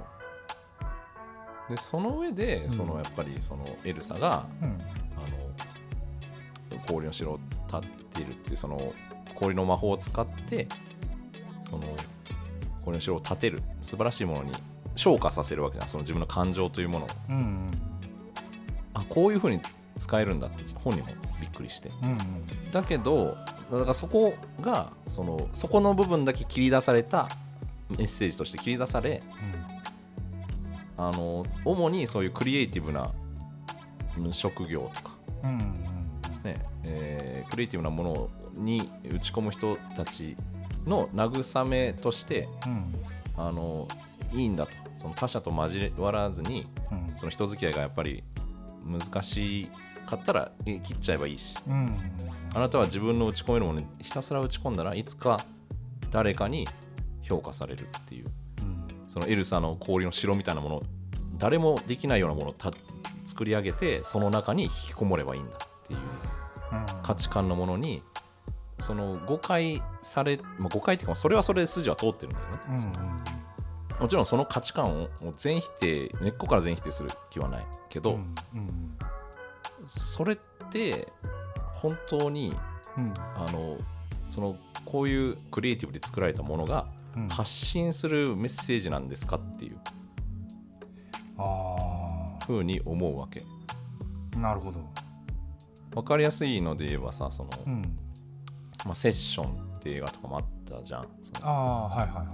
[1.70, 2.72] でその上で、ん。
[2.72, 4.68] そのやっぱりそのエルサがうん。
[4.68, 4.74] あ
[6.76, 7.39] の氷の城を
[7.70, 8.93] 建っているってその
[9.36, 10.68] 氷の魔法を使って
[11.63, 11.84] その
[12.84, 14.53] 氷の城を建てる素晴らしいものに
[14.95, 15.88] 昇華させるわけじゃん。
[15.88, 17.09] その自分の感情というものを。
[17.30, 17.72] うんうん。
[18.93, 19.59] あこういうふうに
[19.97, 21.07] 使えるんだって本人も
[21.39, 21.89] びっくりして。
[22.01, 22.72] うんうん。
[22.72, 23.38] だけど
[23.72, 27.30] だからそこがそのそこの部分だけ切り出された
[27.89, 29.22] メッセージとして切り出され
[30.98, 33.12] あの主にそういうクリエイティブな
[34.18, 40.36] うん職業とか、うんうんねえークリエイティブなものに打ち込む人たち
[40.86, 42.93] の慰めとしてうん。
[43.38, 43.88] あの
[44.34, 44.72] いいんだと。
[44.98, 47.14] その他者と交わらずにうん。
[47.18, 48.24] その人付き合いがやっぱり
[48.84, 49.70] 難し
[50.08, 51.56] かったらえ切っちゃえばいいし。
[51.68, 51.98] うんうん
[52.56, 55.45] あなたは自分の打ち込めるものにひたすら打ち込んだらいつか
[56.10, 56.68] 誰かに
[57.22, 58.26] 評価されるっていう。
[58.26, 58.32] うん
[59.18, 60.82] そのエルサの氷の城みたいなもの
[61.39, 62.72] 誰もできないようなものをた
[63.26, 67.01] 作り上げてその中に引きこもればいいんだっていううん。
[67.01, 68.03] 価値観のものに
[68.78, 72.93] その誤解され、まあ、誤解っていうかそれはそれで筋は通ってるんだよね、うんその
[73.99, 78.97] もちろんその価値観をもう全否定根っこから全否定する気はないけど、うんうん
[79.88, 80.38] それっ
[80.70, 81.07] て
[81.74, 82.53] 本当に
[82.95, 83.13] うん。
[83.18, 83.78] あの
[84.30, 84.55] その
[84.86, 86.97] こういうクリエイティブで作られたものがうん
[87.30, 89.78] 発信するメッセージなんですかっていう。
[91.38, 93.43] あふうに思うわけ。
[94.36, 94.80] あなるほど。
[95.93, 97.82] 分かりやすいので言えばさその、うん。
[98.86, 101.01] まあ、セッションって映画とかもあったじゃん。
[101.01, 102.28] ああはいはいはい。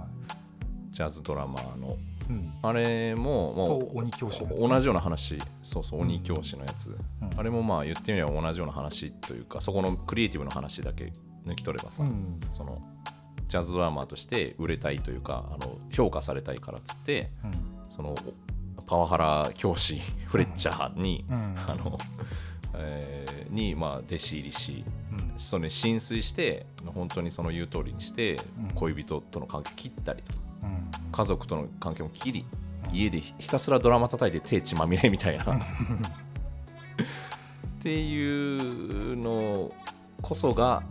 [0.90, 1.96] ジャズドラマーの。
[2.30, 2.52] うん。
[2.62, 5.38] あれももと鬼教師のやつう同じような話。
[5.62, 6.90] そうそう鬼教師のやつ、
[7.22, 7.30] うん。
[7.36, 11.12] あれもまあ言ってみれば同じような話というかそこのクリエイティブの話だけ
[11.46, 12.40] 抜き取ればさ、うん。
[12.52, 12.80] その
[13.54, 17.52] ジャズドラマーとして売れたいというかあの評価されたいからっつってうん。
[17.88, 18.16] その
[18.84, 21.36] パワハラ教師 フレッチャーに、うん。
[21.36, 21.96] あの
[22.74, 25.34] えーにまあ弟子入りしうん。
[25.38, 28.74] それに浸水して本当にその言う通りにしてうん。
[28.74, 30.40] 恋人との関係切ったりとか。
[30.64, 30.90] うん。
[31.12, 32.44] 家族との関係も切り
[32.92, 35.44] 家でひたすらドラマ叩いて手血まみれみたいな。
[35.54, 35.58] っ
[37.78, 39.70] ていうの
[40.20, 40.82] こそが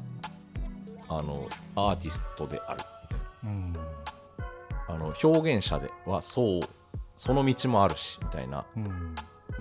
[1.20, 2.84] あのアーティストである。
[3.44, 3.74] うん。
[4.88, 6.62] あの表現者ではそう
[7.18, 8.66] その道もあるしみたいな。
[8.76, 9.16] うん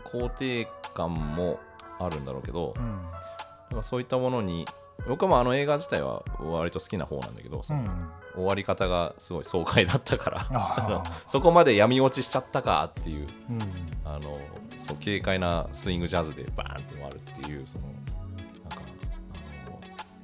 [0.04, 1.58] 肯定感も
[1.98, 2.74] あるんだろうけど、
[3.72, 3.82] うん。
[3.82, 4.66] そういったものに
[5.08, 7.88] 僕はまああの映画自体は割と好きな方なんだけど、そのうん。
[8.34, 11.02] 終わり方がすごい爽快だったから。
[11.26, 13.26] そこまで闇落ちしちゃったかっていう
[14.04, 14.38] あの
[14.78, 17.84] そう軽快なスイングジャズでバーンって終わるっていうその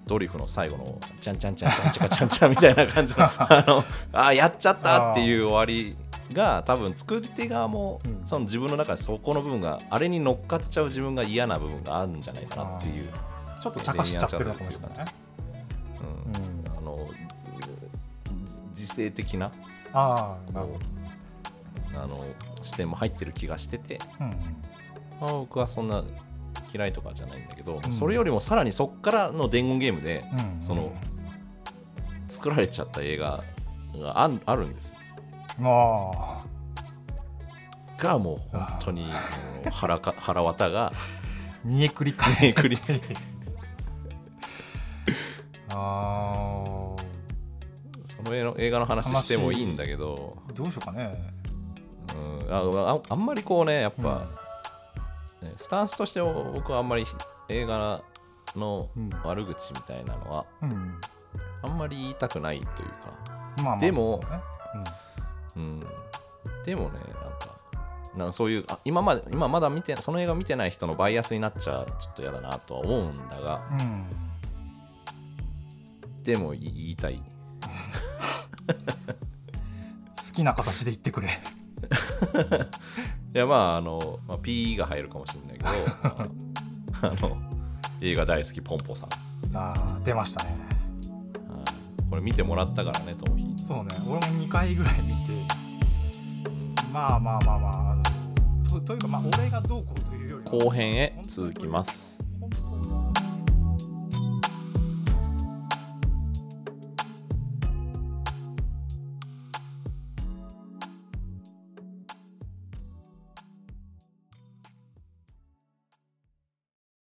[0.08, 5.96] ドリフの最後のチャンチャンチャンチャンチャカチャンチャンみたいな感じのあのあやっちゃったっていう終わり
[6.32, 13.08] が多分作り手側も、うんその自分の中でそこの部分があれに乗っかっちゃう自分が嫌な部分があるんじゃないかなっていう、
[13.62, 15.14] ちょっと茶化しちゃってるのかもしれないね
[16.02, 17.10] うんうんあの
[18.72, 19.50] 自制的な
[19.94, 20.78] あなるほこ
[21.94, 22.22] うあの
[22.60, 24.28] 視点も入ってる気がしてて、うん
[25.22, 26.04] まあ、僕はそんな
[26.72, 27.92] 嫌いとかじゃないんだけど、うん。
[27.92, 30.62] それよりもさらにそっからの伝言ゲームでうん。
[30.62, 30.92] その
[32.28, 33.42] 作られちゃった映画
[33.96, 34.96] があんあるんですよ。
[35.60, 36.44] あ
[37.98, 39.06] がもう本当に
[39.72, 40.92] 腹か 腹渡があ
[41.64, 42.78] 見えくりかめくり
[45.70, 46.94] あ
[48.04, 51.12] その映画の映画の話してもいいんだけど、あどうしようかね。
[52.14, 52.62] うん、あ
[52.92, 54.47] ああんまりこうねやっぱ、ね
[55.56, 57.04] スタンスとして僕はあんまり
[57.48, 58.02] 映画
[58.56, 59.10] のうん。
[59.24, 60.46] 悪口みたいなのは
[61.62, 63.18] あんまり言いたくないというか、
[63.56, 64.42] まあまあでもそうね。
[65.56, 65.80] うん、
[66.64, 67.58] でもねなんか
[68.16, 73.80] なんかそういうあ今まで今まだ見てその映画見てない人のバイアスになっちゃちょっと嫌だなとは思うんだがうん。
[73.80, 74.28] うん
[76.28, 77.22] でも言いたい。
[78.68, 81.30] 好きな形で言ってくれ
[83.34, 85.70] いやまああの、まあ、P が入るかもしれないけど
[86.02, 87.36] まあ あの
[88.00, 90.50] 映画大好きポンポさん、ああ出ましたね。
[91.48, 91.62] は
[92.06, 92.10] い。
[92.10, 93.54] これ見てもらったからねともひ。
[93.58, 93.94] そうね。
[94.06, 95.54] 俺も2回ぐらい見て。
[96.92, 100.64] まあまあまあまあとというかまあ俺がどうこうというよりは。
[100.64, 102.27] 後編へ続きます